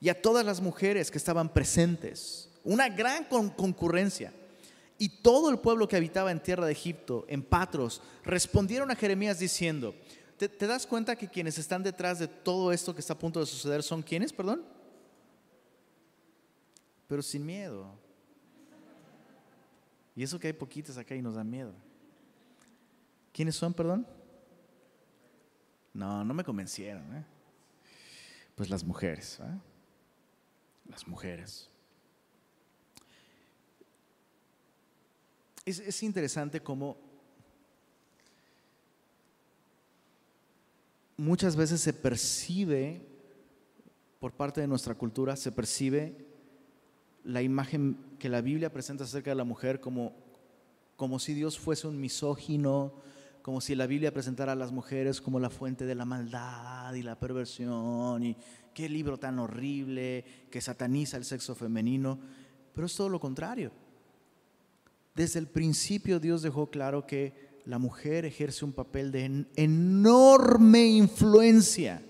[0.00, 4.32] y a todas las mujeres que estaban presentes, una gran concurrencia.
[4.98, 9.38] Y todo el pueblo que habitaba en tierra de Egipto, en Patros, respondieron a Jeremías
[9.38, 9.94] diciendo,
[10.36, 13.38] ¿te, ¿te, das cuenta que quienes están detrás de todo esto que está a punto
[13.38, 14.64] de suceder son quienes, perdón?
[17.06, 17.94] Pero sin miedo.
[20.16, 21.72] Y eso que hay poquitas acá y nos da miedo.
[23.38, 24.04] ¿Quiénes son, perdón?
[25.94, 27.04] No, no me convencieron.
[27.18, 27.24] ¿eh?
[28.56, 29.38] Pues las mujeres.
[29.40, 29.58] ¿eh?
[30.86, 31.70] Las mujeres.
[35.64, 36.96] Es, es interesante cómo
[41.16, 43.06] muchas veces se percibe,
[44.18, 46.26] por parte de nuestra cultura, se percibe
[47.22, 50.16] la imagen que la Biblia presenta acerca de la mujer como,
[50.96, 53.06] como si Dios fuese un misógino,
[53.48, 57.02] como si la Biblia presentara a las mujeres como la fuente de la maldad y
[57.02, 58.36] la perversión, y
[58.74, 62.18] qué libro tan horrible que sataniza el sexo femenino,
[62.74, 63.72] pero es todo lo contrario.
[65.14, 72.02] Desde el principio Dios dejó claro que la mujer ejerce un papel de enorme influencia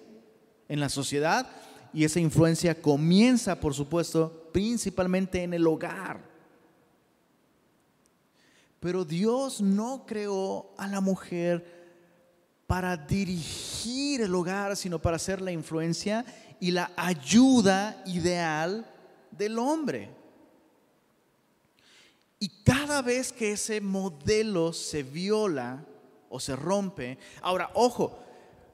[0.68, 1.49] en la sociedad
[1.93, 6.20] y esa influencia comienza, por supuesto, principalmente en el hogar.
[8.81, 11.79] Pero Dios no creó a la mujer
[12.66, 16.24] para dirigir el hogar, sino para ser la influencia
[16.61, 18.87] y la ayuda ideal
[19.31, 20.11] del hombre.
[22.39, 25.85] Y cada vez que ese modelo se viola
[26.29, 28.18] o se rompe, ahora, ojo,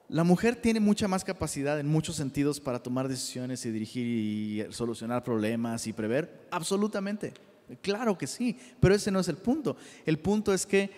[0.09, 4.73] la mujer tiene mucha más capacidad en muchos sentidos para tomar decisiones y dirigir y
[4.73, 7.33] solucionar problemas y prever, absolutamente.
[7.81, 9.77] Claro que sí, pero ese no es el punto.
[10.05, 10.91] El punto es que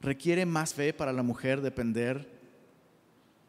[0.00, 2.40] requiere más fe para la mujer depender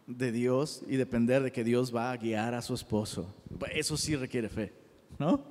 [0.08, 3.34] de Dios y depender de que Dios va a guiar a su esposo.
[3.72, 4.74] Eso sí requiere fe,
[5.18, 5.44] ¿no?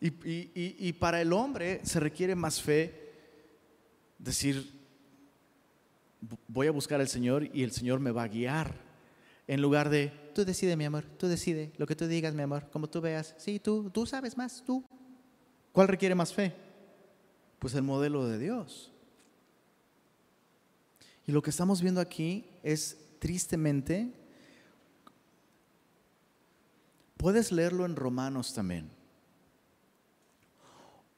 [0.00, 3.12] Y, para el hombre se requiere más fe
[4.18, 4.72] decir,
[6.46, 8.74] voy a buscar al Señor y el Señor me va a guiar.
[9.48, 12.68] En lugar de, tú decide mi amor, tú decide lo que tú digas mi amor,
[12.70, 13.34] como tú veas.
[13.38, 14.84] Sí, tú, tú sabes más, tú.
[15.76, 16.54] ¿Cuál requiere más fe?
[17.58, 18.90] Pues el modelo de Dios.
[21.26, 24.10] Y lo que estamos viendo aquí es tristemente,
[27.18, 28.96] puedes leerlo en Romanos también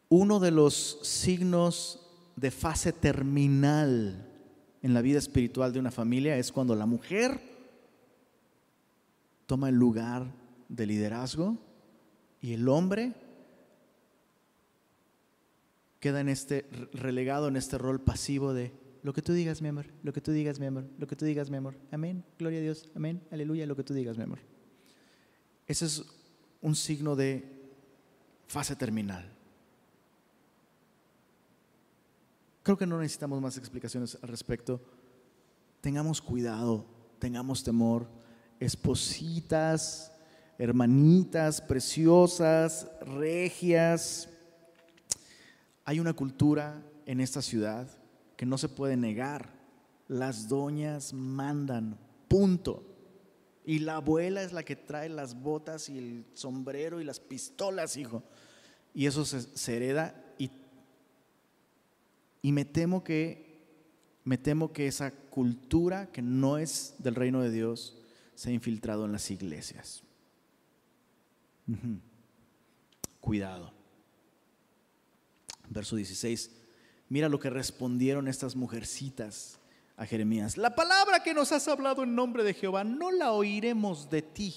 [0.09, 2.01] uno de los signos
[2.37, 4.27] de fase terminal
[4.81, 7.41] en la vida espiritual de una familia es cuando la mujer
[9.47, 10.27] toma el lugar
[10.69, 11.59] de liderazgo
[12.41, 13.13] y el hombre
[16.01, 18.73] queda en este relegado en este rol pasivo de
[19.03, 21.25] lo que tú digas, mi amor, lo que tú digas, mi amor, lo que tú
[21.25, 21.77] digas, mi amor.
[21.91, 22.25] Amén.
[22.39, 22.91] Gloria a Dios.
[22.95, 23.23] Amén.
[23.31, 24.41] Aleluya, lo que tú digas, mi amor.
[25.67, 26.05] Ese es
[26.61, 27.45] un signo de
[28.47, 29.33] fase terminal.
[32.63, 34.81] Creo que no necesitamos más explicaciones al respecto.
[35.81, 36.85] Tengamos cuidado,
[37.19, 38.09] tengamos temor.
[38.61, 40.13] Espositas,
[40.59, 44.29] hermanitas preciosas, regias.
[45.89, 47.89] Hay una cultura en esta ciudad
[48.37, 49.49] que no se puede negar.
[50.07, 52.85] Las doñas mandan, punto.
[53.65, 57.97] Y la abuela es la que trae las botas y el sombrero y las pistolas,
[57.97, 58.23] hijo.
[58.93, 60.15] Y eso se, hereda
[62.43, 63.49] y me temo que
[64.25, 67.97] me temo que esa cultura que no es del reino de Dios
[68.35, 70.03] se ha infiltrado en las iglesias.
[73.21, 73.78] Cuidado.
[75.71, 76.51] Verso 16.
[77.09, 79.59] Mira lo que respondieron estas mujercitas
[79.97, 80.57] a Jeremías.
[80.57, 84.55] La palabra que nos has hablado en nombre de Jehová no la oiremos de ti.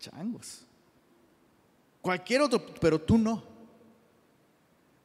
[0.00, 0.62] Changos.
[2.00, 3.42] Cualquier otro, pero tú no.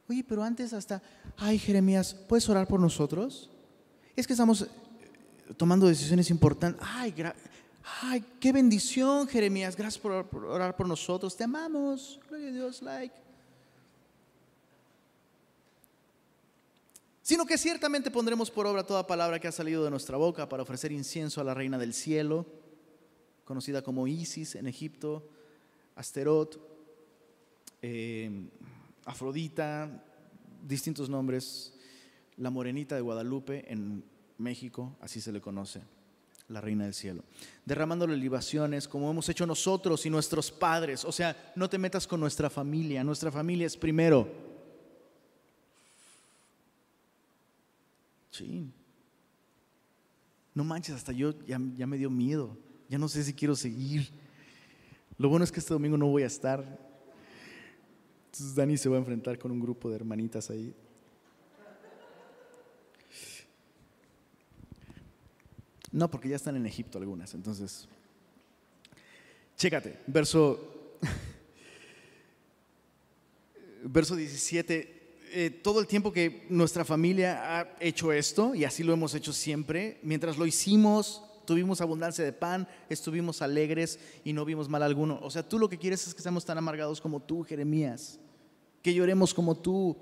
[0.08, 1.02] Oye, pero antes hasta,
[1.36, 3.50] ay Jeremías, ¿puedes orar por nosotros?
[4.14, 4.68] Es que estamos eh,
[5.56, 6.86] tomando decisiones importantes.
[6.86, 7.12] Ay,
[8.02, 10.12] ay qué bendición Jeremías, gracias por,
[10.46, 12.20] orar por nosotros, te amamos.
[12.28, 13.14] Gloria a Dios, like.
[17.22, 20.62] Sino que ciertamente pondremos por obra toda palabra que ha salido de nuestra boca para
[20.62, 22.44] ofrecer incienso a la reina del cielo,
[23.44, 25.26] conocida como Isis en Egipto,
[25.96, 26.74] Asterot.
[27.86, 28.48] Eh,
[29.04, 30.02] Afrodita,
[30.66, 31.74] distintos nombres,
[32.38, 34.02] la morenita de Guadalupe en
[34.38, 35.82] México, así se le conoce,
[36.48, 37.24] la reina del cielo.
[37.64, 41.04] Derramándole libaciones como hemos hecho nosotros y nuestros padres.
[41.04, 44.28] O sea, no te metas con nuestra familia, nuestra familia es primero.
[48.30, 48.70] Sí.
[50.54, 52.56] No manches, hasta yo ya, ya me dio miedo.
[52.88, 54.08] Ya no sé si quiero seguir.
[55.16, 56.60] Lo bueno es que este domingo no voy a estar.
[58.26, 60.74] Entonces Dani se va a enfrentar con un grupo de hermanitas ahí.
[65.94, 67.32] No, porque ya están en Egipto algunas.
[67.34, 67.86] Entonces,
[69.56, 70.98] chécate, verso,
[73.84, 75.18] verso 17.
[75.30, 79.32] eh, todo el tiempo que nuestra familia ha hecho esto, y así lo hemos hecho
[79.32, 85.20] siempre, mientras lo hicimos, tuvimos abundancia de pan, estuvimos alegres y no vimos mal alguno.
[85.22, 88.18] O sea, tú lo que quieres es que seamos tan amargados como tú, Jeremías,
[88.82, 89.96] que lloremos como tú.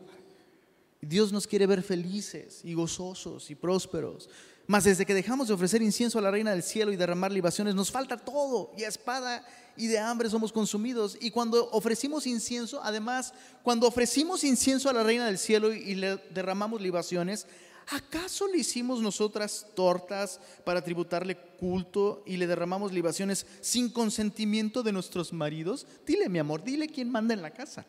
[1.03, 4.31] Dios nos quiere ver felices y gozosos y prósperos.
[4.67, 7.75] Mas desde que dejamos de ofrecer incienso a la reina del cielo y derramar libaciones,
[7.75, 9.45] nos falta todo y a espada
[9.77, 11.17] y de hambre somos consumidos.
[11.21, 16.17] Y cuando ofrecimos incienso, además, cuando ofrecimos incienso a la reina del cielo y le
[16.31, 17.47] derramamos libaciones,
[17.89, 24.93] ¿acaso le hicimos nosotras tortas para tributarle culto y le derramamos libaciones sin consentimiento de
[24.93, 25.87] nuestros maridos?
[26.07, 27.85] Dile, mi amor, dile quién manda en la casa.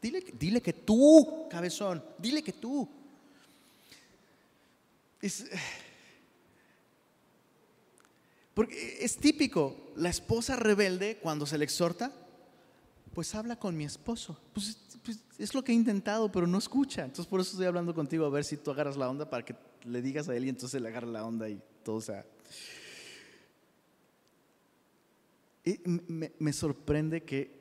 [0.00, 2.88] Dile, dile que tú, cabezón, dile que tú.
[5.20, 5.44] Es,
[8.58, 12.12] porque es típico, la esposa rebelde cuando se le exhorta,
[13.14, 14.36] pues habla con mi esposo.
[14.52, 17.04] Pues, pues, es lo que he intentado, pero no escucha.
[17.04, 19.54] Entonces por eso estoy hablando contigo a ver si tú agarras la onda para que
[19.84, 22.26] le digas a él y entonces le agarra la onda y todo sea.
[25.64, 27.60] Y me, me, sorprende que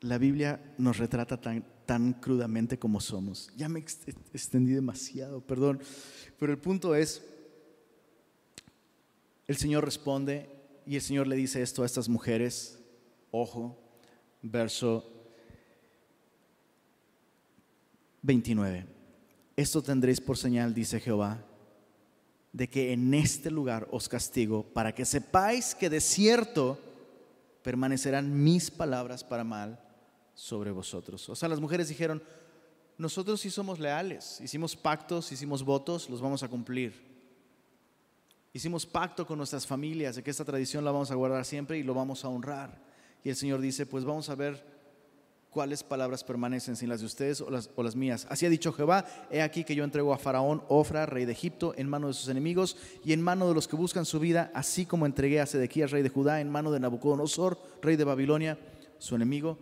[0.00, 3.50] la Biblia nos retrata tan, tan crudamente como somos.
[3.56, 5.80] Ya me extendí demasiado, perdón.
[6.38, 7.22] Pero el punto es,
[9.52, 10.48] el Señor responde
[10.86, 12.78] y el Señor le dice esto a estas mujeres.
[13.30, 13.78] Ojo,
[14.40, 15.04] verso
[18.22, 18.86] 29.
[19.54, 21.44] Esto tendréis por señal, dice Jehová,
[22.52, 26.78] de que en este lugar os castigo para que sepáis que de cierto
[27.62, 29.78] permanecerán mis palabras para mal
[30.34, 31.28] sobre vosotros.
[31.28, 32.22] O sea, las mujeres dijeron,
[32.96, 37.11] nosotros sí somos leales, hicimos pactos, hicimos votos, los vamos a cumplir.
[38.54, 41.82] Hicimos pacto con nuestras familias de que esta tradición la vamos a guardar siempre y
[41.82, 42.78] lo vamos a honrar.
[43.24, 44.62] Y el Señor dice, pues vamos a ver
[45.48, 48.26] cuáles palabras permanecen, sin las de ustedes o las, o las, mías.
[48.28, 51.74] Así ha dicho Jehová, he aquí que yo entrego a Faraón, Ofra, rey de Egipto,
[51.76, 54.86] en mano de sus enemigos y en mano de los que buscan su vida, así
[54.86, 58.58] como entregué a Sedequías, rey de Judá, en mano de Nabucodonosor, rey de Babilonia,
[58.98, 59.58] su enemigo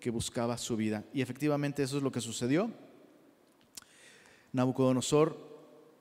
[0.00, 1.04] que buscaba su vida.
[1.14, 2.70] Y efectivamente eso es lo que sucedió.
[4.52, 5.36] Nabucodonosor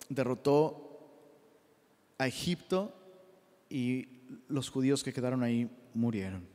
[0.09, 0.92] derrotó
[2.17, 2.93] a Egipto
[3.69, 4.07] y
[4.47, 6.47] los judíos que quedaron ahí murieron.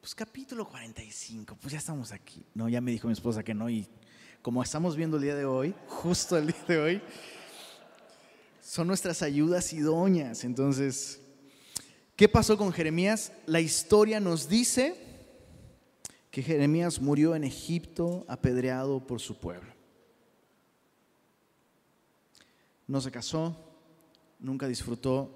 [0.00, 2.44] Pues capítulo 45, pues ya estamos aquí.
[2.54, 3.86] No, ya me dijo mi esposa que no y
[4.42, 7.02] como estamos viendo el día de hoy, justo el día de hoy,
[8.62, 10.44] son nuestras ayudas idóneas.
[10.44, 11.20] Entonces,
[12.16, 13.32] ¿qué pasó con Jeremías?
[13.46, 14.96] La historia nos dice
[16.30, 19.79] que Jeremías murió en Egipto apedreado por su pueblo.
[22.90, 23.56] No se casó,
[24.40, 25.30] nunca disfrutó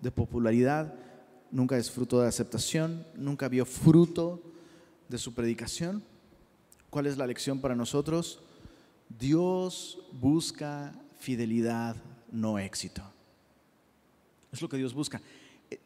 [0.00, 0.92] de popularidad,
[1.52, 4.42] nunca disfrutó de aceptación, nunca vio fruto
[5.08, 6.02] de su predicación.
[6.90, 8.40] ¿Cuál es la lección para nosotros?
[9.08, 11.94] Dios busca fidelidad,
[12.32, 13.02] no éxito.
[14.50, 15.22] Es lo que Dios busca.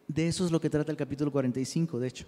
[0.08, 2.24] De eso es lo que trata el capítulo 45, de hecho.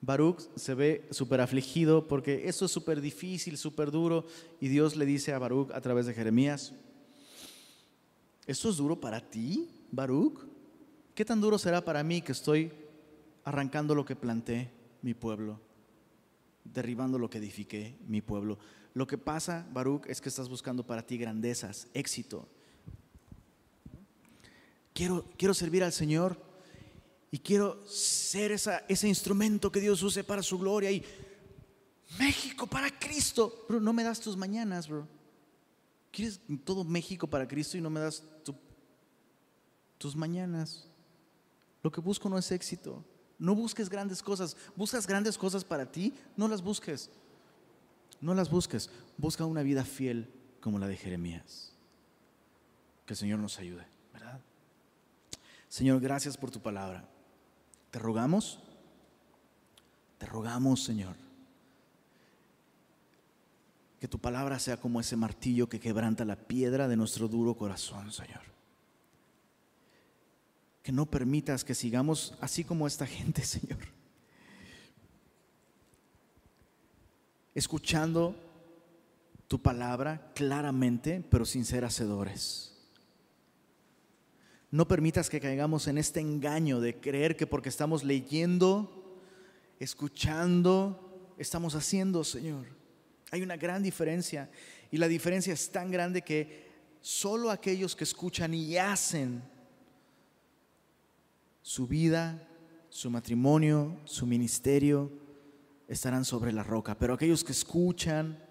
[0.00, 4.26] Baruch se ve súper afligido porque eso es súper difícil, súper duro,
[4.60, 6.72] y Dios le dice a Baruch a través de Jeremías,
[8.48, 10.40] ¿Esto es duro para ti, Baruch?
[11.14, 12.72] ¿Qué tan duro será para mí que estoy
[13.44, 14.72] arrancando lo que planté,
[15.02, 15.60] mi pueblo,
[16.64, 18.58] derribando lo que edifiqué, mi pueblo?
[18.94, 22.48] Lo que pasa, Baruch, es que estás buscando para ti grandezas, éxito.
[24.94, 26.40] Quiero, quiero servir al Señor
[27.30, 31.04] y quiero ser esa, ese instrumento que Dios use para su gloria y
[32.18, 33.66] México para Cristo.
[33.68, 35.17] Bro, no me das tus mañanas, bro.
[36.10, 38.24] ¿Quieres todo México para Cristo y no me das
[39.98, 40.86] tus mañanas?
[41.82, 43.04] Lo que busco no es éxito.
[43.38, 44.56] No busques grandes cosas.
[44.74, 47.10] Buscas grandes cosas para ti, no las busques.
[48.20, 48.90] No las busques.
[49.16, 51.72] Busca una vida fiel como la de Jeremías.
[53.06, 54.40] Que el Señor nos ayude, ¿verdad?
[55.68, 57.08] Señor, gracias por tu palabra.
[57.90, 58.60] Te rogamos,
[60.18, 61.27] te rogamos, Señor
[64.00, 68.12] que tu palabra sea como ese martillo que quebranta la piedra de nuestro duro corazón,
[68.12, 68.42] Señor.
[70.82, 73.78] Que no permitas que sigamos así como esta gente, Señor.
[77.54, 78.36] Escuchando
[79.48, 82.76] tu palabra claramente, pero sin ser hacedores.
[84.70, 89.18] No permitas que caigamos en este engaño de creer que porque estamos leyendo,
[89.80, 92.77] escuchando, estamos haciendo, Señor.
[93.30, 94.50] Hay una gran diferencia
[94.90, 96.68] y la diferencia es tan grande que
[97.00, 99.42] solo aquellos que escuchan y hacen
[101.62, 102.48] su vida,
[102.88, 105.12] su matrimonio, su ministerio,
[105.86, 108.42] estarán sobre la roca, pero aquellos que escuchan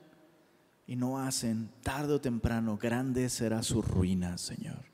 [0.86, 4.86] y no hacen, tarde o temprano, grande será su ruina, Señor.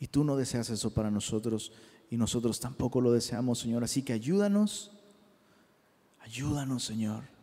[0.00, 1.72] Y tú no deseas eso para nosotros
[2.10, 3.84] y nosotros tampoco lo deseamos, Señor.
[3.84, 4.92] Así que ayúdanos,
[6.20, 7.37] ayúdanos, Señor.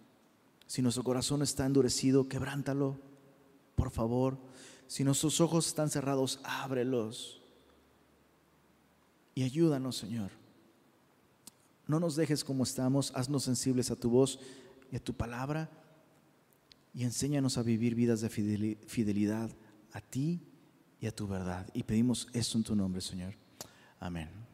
[0.68, 3.00] Si nuestro corazón está endurecido, quebrántalo,
[3.76, 4.38] por favor.
[4.88, 7.42] Si nuestros ojos están cerrados, ábrelos.
[9.34, 10.32] Y ayúdanos, Señor.
[11.88, 14.40] No nos dejes como estamos, haznos sensibles a tu voz
[14.92, 15.70] y a tu palabra
[16.94, 19.52] y enséñanos a vivir vidas de fidelidad
[19.92, 20.42] a ti
[21.00, 21.70] y a tu verdad.
[21.74, 23.36] Y pedimos esto en tu nombre, Señor.
[24.00, 24.45] Amén.